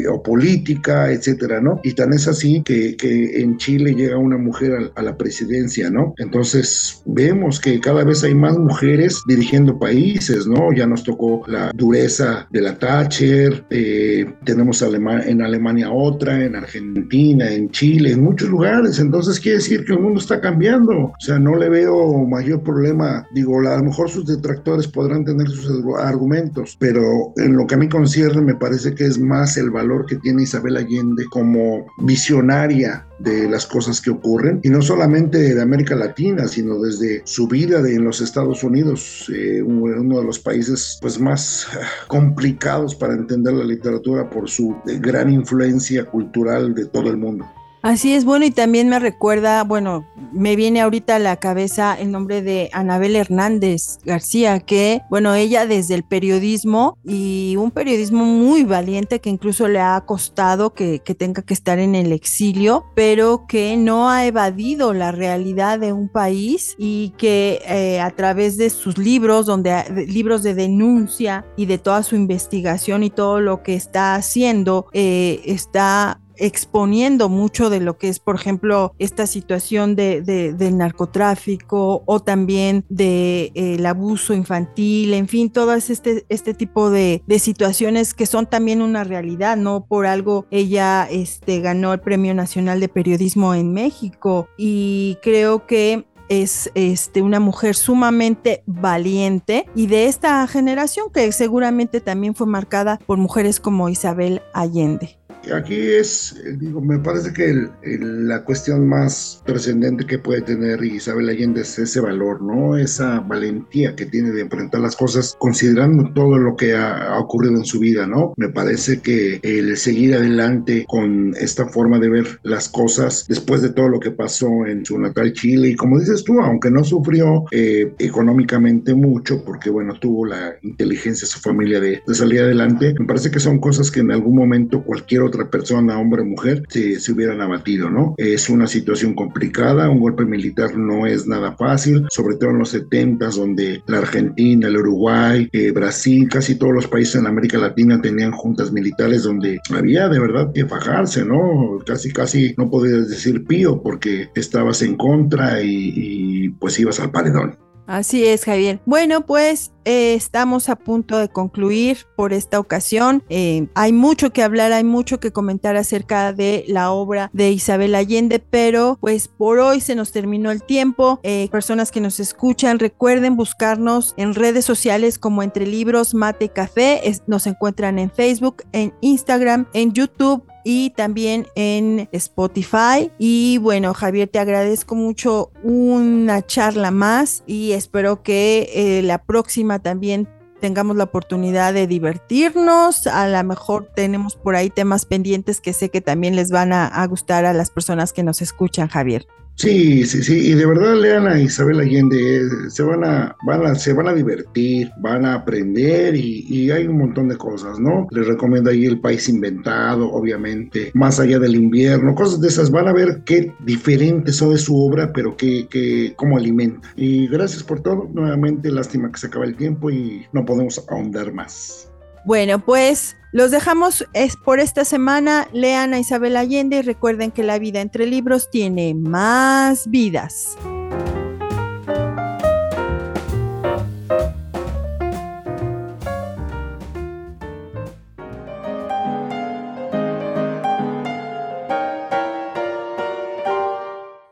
o 0.10 0.24
política, 0.24 1.12
etcétera, 1.12 1.62
¿no? 1.62 1.80
Y 1.84 1.94
tan 1.94 2.14
es 2.14 2.28
así 2.28 2.62
que, 2.64 2.96
que 2.96 3.42
en 3.42 3.58
Chile 3.58 3.94
llega 3.94 4.18
una 4.18 4.38
mujer 4.38 4.72
a, 4.74 5.00
a 5.00 5.04
la 5.04 5.18
presidencia, 5.18 5.90
¿no? 5.90 6.14
Entonces 6.18 7.02
vemos 7.06 7.60
que 7.60 7.80
cada 7.80 8.04
vez 8.04 8.24
hay 8.24 8.36
más 8.36 8.58
mujeres 8.58 9.22
dirigiendo 9.28 9.78
países, 9.78 10.48
¿no? 10.48 10.72
Ya 10.74 10.88
nos 10.88 11.04
tocó 11.04 11.44
la 11.48 11.72
dureza 11.74 12.48
de 12.52 12.62
la 12.62 12.78
Thatcher, 12.78 13.66
eh, 13.70 14.26
tenemos 14.44 14.82
en 14.82 15.42
Alemania 15.42 15.92
otra, 15.92 16.44
en 16.44 16.56
Argentina, 16.56 17.52
en 17.52 17.70
Chile, 17.72 18.12
en 18.12 18.24
muchos 18.24 18.50
lugares. 18.50 19.00
Entonces 19.00 19.40
quiere 19.40 19.58
decir 19.58 19.86
que 19.86 19.94
el 19.94 20.00
mundo 20.00 20.20
está 20.20 20.40
cambiando. 20.40 20.94
O 20.94 21.16
sea, 21.20 21.40
no 21.40 21.56
le 21.56 21.70
veo 21.70 22.26
mayor 22.26 22.64
problema. 22.64 23.28
Digo, 23.34 23.60
a 23.60 23.78
lo 23.78 23.84
mejor 23.84 24.05
sus 24.08 24.26
detractores 24.26 24.88
podrán 24.88 25.26
tener 25.26 25.48
sus 25.48 25.70
argumentos, 26.00 26.76
pero 26.80 27.34
en 27.38 27.56
lo 27.56 27.68
que 27.68 27.76
a 27.76 27.78
mí 27.78 27.90
concierne 27.90 28.42
me 28.42 28.56
parece 28.56 28.94
que 28.94 29.06
es 29.06 29.20
más 29.20 29.58
el 29.58 29.70
valor 29.70 30.06
que 30.06 30.18
tiene 30.18 30.44
Isabel 30.44 30.78
Allende 30.78 31.26
como 31.30 31.86
visionaria 32.00 33.08
de 33.20 33.50
las 33.50 33.66
cosas 33.66 34.02
que 34.02 34.10
ocurren, 34.10 34.60
y 34.64 34.70
no 34.70 34.82
solamente 34.82 35.38
de 35.38 35.62
América 35.62 35.96
Latina, 35.96 36.48
sino 36.48 36.80
desde 36.80 37.22
su 37.26 37.48
vida 37.48 37.82
de, 37.82 37.96
en 37.96 38.04
los 38.04 38.22
Estados 38.22 38.64
Unidos, 38.64 39.32
eh, 39.34 39.62
uno 39.62 40.20
de 40.20 40.26
los 40.26 40.40
países 40.40 40.98
pues, 41.02 41.20
más 41.20 41.68
ah, 41.74 41.86
complicados 42.08 42.94
para 42.96 43.14
entender 43.14 43.54
la 43.54 43.64
literatura 43.64 44.30
por 44.30 44.50
su 44.50 44.76
eh, 44.88 45.00
gran 45.00 45.32
influencia 45.32 46.06
cultural 46.06 46.76
de 46.76 46.86
todo 46.86 47.10
el 47.10 47.18
mundo. 47.18 47.46
Así 47.86 48.16
es, 48.16 48.26
bueno, 48.26 48.46
y 48.46 48.50
también 48.50 48.90
me 48.90 48.98
recuerda, 48.98 49.64
bueno, 49.64 50.08
me 50.34 50.56
viene 50.56 50.82
ahorita 50.82 51.18
a 51.18 51.20
la 51.20 51.36
cabeza 51.36 51.94
el 51.94 52.12
nombre 52.12 52.42
de 52.42 52.72
Anabel 52.74 53.16
Hernández 53.16 54.00
García, 54.04 54.60
que, 54.60 55.04
bueno, 55.12 55.36
ella 55.36 55.68
desde 55.68 55.94
el 55.94 56.04
periodismo 56.04 56.98
y 57.04 57.56
un 57.60 57.70
periodismo 57.70 58.26
muy 58.26 58.64
valiente 58.64 59.22
que 59.22 59.30
incluso 59.30 59.68
le 59.68 59.82
ha 59.82 60.02
costado 60.02 60.74
que, 60.74 61.00
tenga 61.16 61.44
que 61.44 61.54
estar 61.54 61.78
en 61.78 61.94
el 61.94 62.12
exilio, 62.12 62.86
pero 62.96 63.46
que 63.48 63.78
no 63.78 64.10
ha 64.10 64.26
evadido 64.26 64.92
la 64.96 65.12
realidad 65.12 65.78
de 65.78 65.94
un 65.94 66.10
país 66.10 66.74
y 66.80 67.14
que 67.20 67.62
eh, 67.68 68.02
a 68.02 68.10
través 68.10 68.58
de 68.58 68.72
sus 68.72 68.98
libros, 68.98 69.46
donde 69.46 70.08
libros 70.08 70.42
de 70.42 70.56
denuncia 70.56 71.46
y 71.56 71.68
de 71.68 71.78
toda 71.78 72.02
su 72.02 72.16
investigación 72.16 73.04
y 73.04 73.12
todo 73.12 73.42
lo 73.42 73.62
que 73.62 73.76
está 73.76 74.16
haciendo, 74.16 74.88
eh, 74.92 75.44
está 75.46 76.20
exponiendo 76.38 77.30
mucho 77.30 77.70
de 77.70 77.80
lo 77.80 77.98
que 77.98 78.10
es, 78.10 78.20
por 78.20 78.36
ejemplo, 78.36 78.94
esta 79.00 79.28
situación 79.28 79.96
de, 79.96 80.22
del 80.22 80.78
narcotráfico 80.78 82.04
o 82.06 82.20
también 82.20 82.86
del 82.90 83.52
de, 83.54 83.88
abuso 83.88 84.34
infantil, 84.34 85.14
en 85.14 85.28
fin, 85.28 85.50
todas 85.50 85.90
este, 85.90 86.26
este 86.30 86.54
tipo 86.54 86.90
de, 86.90 87.22
de, 87.28 87.40
situaciones 87.40 88.14
que 88.14 88.26
son 88.26 88.48
también 88.48 88.82
una 88.82 89.04
realidad, 89.04 89.58
¿no? 89.58 89.86
Por 89.86 90.06
algo 90.06 90.46
ella 90.52 91.08
este, 91.10 91.60
ganó 91.62 91.94
el 91.94 92.00
Premio 92.00 92.34
Nacional 92.34 92.80
de 92.80 92.90
Periodismo 92.90 93.54
en 93.54 93.74
México 93.74 94.48
y 94.58 95.18
creo 95.22 95.66
que 95.68 96.06
es 96.30 96.72
este, 96.76 97.22
una 97.22 97.40
mujer 97.40 97.76
sumamente 97.76 98.64
valiente 98.66 99.68
y 99.76 99.88
de 99.88 100.08
esta 100.08 100.46
generación 100.48 101.08
que 101.14 101.32
seguramente 101.32 102.02
también 102.02 102.36
fue 102.36 102.48
marcada 102.48 103.00
por 103.06 103.18
mujeres 103.18 103.60
como 103.60 103.90
Isabel 103.90 104.42
Allende 104.54 105.18
aquí 105.54 105.76
es, 105.76 106.36
digo, 106.58 106.82
me 106.82 107.00
parece 107.00 107.34
que 107.34 107.68
la 107.84 108.44
cuestión 108.44 108.88
más 108.88 109.42
trascendente 109.46 110.06
que 110.06 110.20
puede 110.20 110.42
tener 110.42 110.84
Isabel 110.84 111.30
Allende 111.30 111.62
es 111.62 111.78
ese 111.80 112.00
valor, 112.00 112.42
¿no? 112.42 112.78
Esa 112.78 113.20
valentía 113.20 113.96
que 113.96 114.06
tiene 114.06 114.32
de 114.32 114.42
enfrentar 114.42 114.82
las 114.82 114.96
cosas 114.96 115.36
considerando 115.40 116.12
todo 116.14 116.38
lo 116.38 116.56
que 116.56 116.76
ha, 116.76 117.18
ocurrido 117.20 117.56
en 117.56 117.66
su 117.66 117.80
vida, 117.80 118.08
¿no? 118.08 118.34
Me 118.38 118.50
parece 118.50 119.02
que 119.02 119.40
el 119.44 119.78
seguir 119.78 120.16
adelante 120.16 120.86
con 120.88 121.34
esta 121.40 121.68
forma 121.68 122.00
de 122.00 122.10
ver 122.10 122.40
las 122.44 122.70
cosas 122.70 123.26
después 123.28 123.62
de 123.62 123.70
todo 123.70 123.90
lo 123.90 124.00
que 124.00 124.12
pasó 124.12 124.66
en 124.66 124.86
su 124.86 124.98
natal 125.00 125.34
Chile 125.34 125.70
y 125.70 125.76
como 125.76 126.00
dices 126.00 126.24
tú, 126.24 126.40
aunque 126.40 126.70
no 126.70 126.84
sufrió 126.84 127.46
eh, 127.52 127.94
económicamente 128.00 128.94
mucho, 128.94 129.44
porque 129.44 129.70
bueno, 129.70 129.94
tuvo 130.00 130.26
la 130.26 130.56
inteligencia 130.62 131.28
su 131.28 131.40
familia 131.40 131.80
de, 131.80 132.02
de 132.06 132.16
salir 132.16 132.42
adelante, 132.42 132.94
me 133.00 133.06
parece 133.06 133.32
que 133.32 133.40
son 133.40 133.60
cosas 133.60 133.92
que 133.92 134.02
en 134.02 134.12
algún 134.12 134.36
momento 134.36 134.84
cualquier 134.84 135.22
otro 135.22 135.35
persona, 135.44 136.00
hombre 136.00 136.22
o 136.22 136.26
mujer, 136.26 136.64
se, 136.70 137.00
se 137.00 137.12
hubieran 137.12 137.42
abatido, 137.42 137.90
¿no? 137.90 138.16
Es 138.18 138.50
una 138.50 138.68
situación 138.68 139.14
complicada, 139.14 139.90
un 139.90 140.00
golpe 140.00 140.26
militar 140.26 140.76
no 140.78 141.06
es 141.06 141.28
nada 141.28 141.56
fácil, 141.56 142.06
sobre 142.10 142.38
todo 142.38 142.52
en 142.52 142.60
los 142.60 142.70
70 142.70 143.30
donde 143.30 143.82
la 143.88 144.00
Argentina, 144.00 144.68
el 144.68 144.78
Uruguay, 144.78 145.50
eh, 145.52 145.72
Brasil, 145.72 146.28
casi 146.30 146.56
todos 146.56 146.74
los 146.74 146.88
países 146.88 147.16
en 147.16 147.28
América 147.28 147.58
Latina 147.58 148.02
tenían 148.02 148.32
juntas 148.32 148.72
militares 148.72 149.24
donde 149.24 149.60
había 149.74 150.08
de 150.10 150.20
verdad 150.20 150.52
que 150.54 150.66
fajarse, 150.66 151.26
¿no? 151.26 151.80
Casi, 151.86 152.12
casi 152.12 152.54
no 152.58 152.70
podías 152.70 153.10
decir 153.10 153.46
pío 153.46 153.82
porque 153.82 154.30
estabas 154.36 154.82
en 154.82 154.96
contra 154.96 155.62
y, 155.62 155.94
y 155.96 156.50
pues 156.50 156.80
ibas 156.80 157.00
al 157.00 157.12
paredón. 157.12 157.65
Así 157.88 158.26
es, 158.26 158.46
Javier. 158.46 158.80
Bueno, 158.86 159.26
pues 159.26 159.72
eh, 159.86 160.16
estamos 160.16 160.70
a 160.70 160.76
punto 160.76 161.20
de 161.20 161.30
concluir 161.30 162.00
por 162.16 162.34
esta 162.34 162.60
ocasión. 162.60 163.24
Eh, 163.30 163.68
hay 163.76 163.94
mucho 163.94 164.32
que 164.32 164.42
hablar, 164.42 164.72
hay 164.74 164.84
mucho 164.84 165.20
que 165.20 165.32
comentar 165.32 165.76
acerca 165.76 166.34
de 166.34 166.66
la 166.68 166.92
obra 166.92 167.30
de 167.34 167.52
Isabel 167.52 167.94
Allende, 167.94 168.40
pero 168.40 168.98
pues 169.00 169.28
por 169.28 169.60
hoy 169.60 169.82
se 169.82 169.96
nos 169.96 170.12
terminó 170.12 170.50
el 170.50 170.64
tiempo. 170.64 171.20
Eh, 171.22 171.48
personas 171.52 171.92
que 171.92 172.02
nos 172.02 172.20
escuchan, 172.20 172.80
recuerden 172.80 173.36
buscarnos 173.36 174.16
en 174.18 174.34
redes 174.34 174.66
sociales 174.66 175.20
como 175.20 175.44
Entre 175.44 175.68
Libros, 175.68 176.16
Mate 176.16 176.50
Café. 176.50 177.02
nos 177.28 177.46
encuentran 177.46 178.00
en 178.00 178.10
Facebook, 178.10 178.64
en 178.72 178.94
Instagram, 179.02 179.68
en 179.74 179.94
YouTube 179.94 180.44
y 180.66 180.90
también 180.90 181.48
en 181.56 182.10
Spotify. 182.12 183.12
Y 183.18 183.60
bueno, 183.60 183.94
Javier, 183.94 184.28
te 184.28 184.40
agradezco 184.40 184.96
mucho 184.96 185.52
una 185.64 186.46
charla 186.46 186.92
más 186.92 187.44
y 187.48 187.72
espero 187.72 188.24
que 188.24 188.70
eh, 188.74 189.02
la 189.04 189.20
próxima 189.20 189.80
también 189.80 190.28
tengamos 190.60 190.98
la 190.98 191.06
oportunidad 191.06 191.74
de 191.74 191.86
divertirnos. 191.86 193.06
A 193.08 193.30
lo 193.30 193.44
mejor 193.44 193.92
tenemos 193.96 194.36
por 194.36 194.56
ahí 194.56 194.72
temas 194.72 195.06
pendientes 195.06 195.62
que 195.62 195.72
sé 195.72 195.90
que 195.90 196.02
también 196.02 196.36
les 196.36 196.50
van 196.50 196.74
a 196.74 197.06
gustar 197.06 197.46
a 197.46 197.54
las 197.54 197.70
personas 197.70 198.12
que 198.12 198.24
nos 198.24 198.42
escuchan, 198.42 198.88
Javier. 198.88 199.28
Sí, 199.56 200.04
sí, 200.04 200.22
sí, 200.22 200.52
y 200.52 200.54
de 200.54 200.66
verdad 200.66 200.96
lean 200.96 201.28
a 201.28 201.40
Isabel 201.40 201.80
Allende, 201.80 202.38
eh, 202.38 202.50
se 202.68 202.84
van 202.84 203.06
a, 203.06 203.38
van 203.48 203.66
a, 203.66 203.76
se 203.76 203.94
van 203.94 204.10
a 204.10 204.14
divertir, 204.14 204.92
van 204.98 205.26
a 205.26 205.36
aprender 205.36 206.14
y, 206.16 206.70
hay 206.72 206.88
un 206.88 206.98
montón 206.98 207.30
de 207.30 207.38
cosas, 207.38 207.80
¿no? 207.80 208.08
Les 208.12 208.28
recomiendo 208.28 208.70
ahí 208.70 208.86
El 208.86 209.00
País 209.00 209.30
Inventado, 209.30 210.12
obviamente, 210.12 210.92
Más 210.94 211.20
allá 211.20 211.40
del 211.40 211.56
invierno, 211.56 212.16
cosas 212.16 212.42
de 212.42 212.50
esas, 212.50 212.70
van 212.70 212.90
a 212.90 212.94
ver 212.94 213.22
qué 213.24 213.54
diferente 213.60 214.34
son 214.34 214.52
de 214.52 214.58
su 214.58 214.78
obra, 214.78 215.14
pero 215.14 215.38
qué, 215.38 215.68
qué, 215.70 216.14
cómo 216.18 216.38
alimenta. 216.38 216.92
Y 216.98 217.28
gracias 217.28 217.64
por 217.64 217.82
todo, 217.82 218.10
nuevamente, 218.14 218.70
lástima 218.72 219.10
que 219.10 219.20
se 219.20 219.28
acaba 219.28 219.46
el 219.46 219.56
tiempo 219.56 219.90
y 219.90 220.26
no 220.34 220.44
podemos 220.44 220.84
ahondar 220.90 221.32
más. 221.32 221.90
Bueno, 222.26 222.58
pues 222.58 223.18
los 223.32 223.52
dejamos 223.52 224.04
es 224.14 224.36
por 224.36 224.60
esta 224.60 224.84
semana. 224.84 225.48
Lean 225.54 225.94
a 225.94 226.00
Isabel 226.00 226.36
Allende 226.38 226.78
y 226.78 226.82
recuerden 226.82 227.30
que 227.30 227.44
la 227.44 227.60
vida 227.60 227.82
entre 227.82 228.08
libros 228.08 228.50
tiene 228.50 228.96
más 228.96 229.88
vidas. 229.92 230.58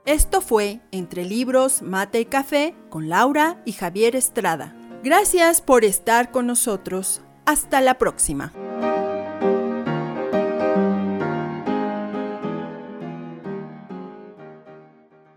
Esto 0.06 0.42
fue 0.42 0.80
Entre 0.92 1.26
Libros, 1.26 1.82
Mate 1.84 2.22
y 2.22 2.26
Café 2.26 2.76
con 2.90 3.10
Laura 3.10 3.62
y 3.66 3.74
Javier 3.74 4.16
Estrada. 4.16 4.76
Gracias 5.04 5.62
por 5.62 5.86
estar 5.86 6.32
con 6.32 6.48
nosotros. 6.48 7.22
Hasta 7.46 7.82
la 7.82 7.98
próxima. 7.98 8.54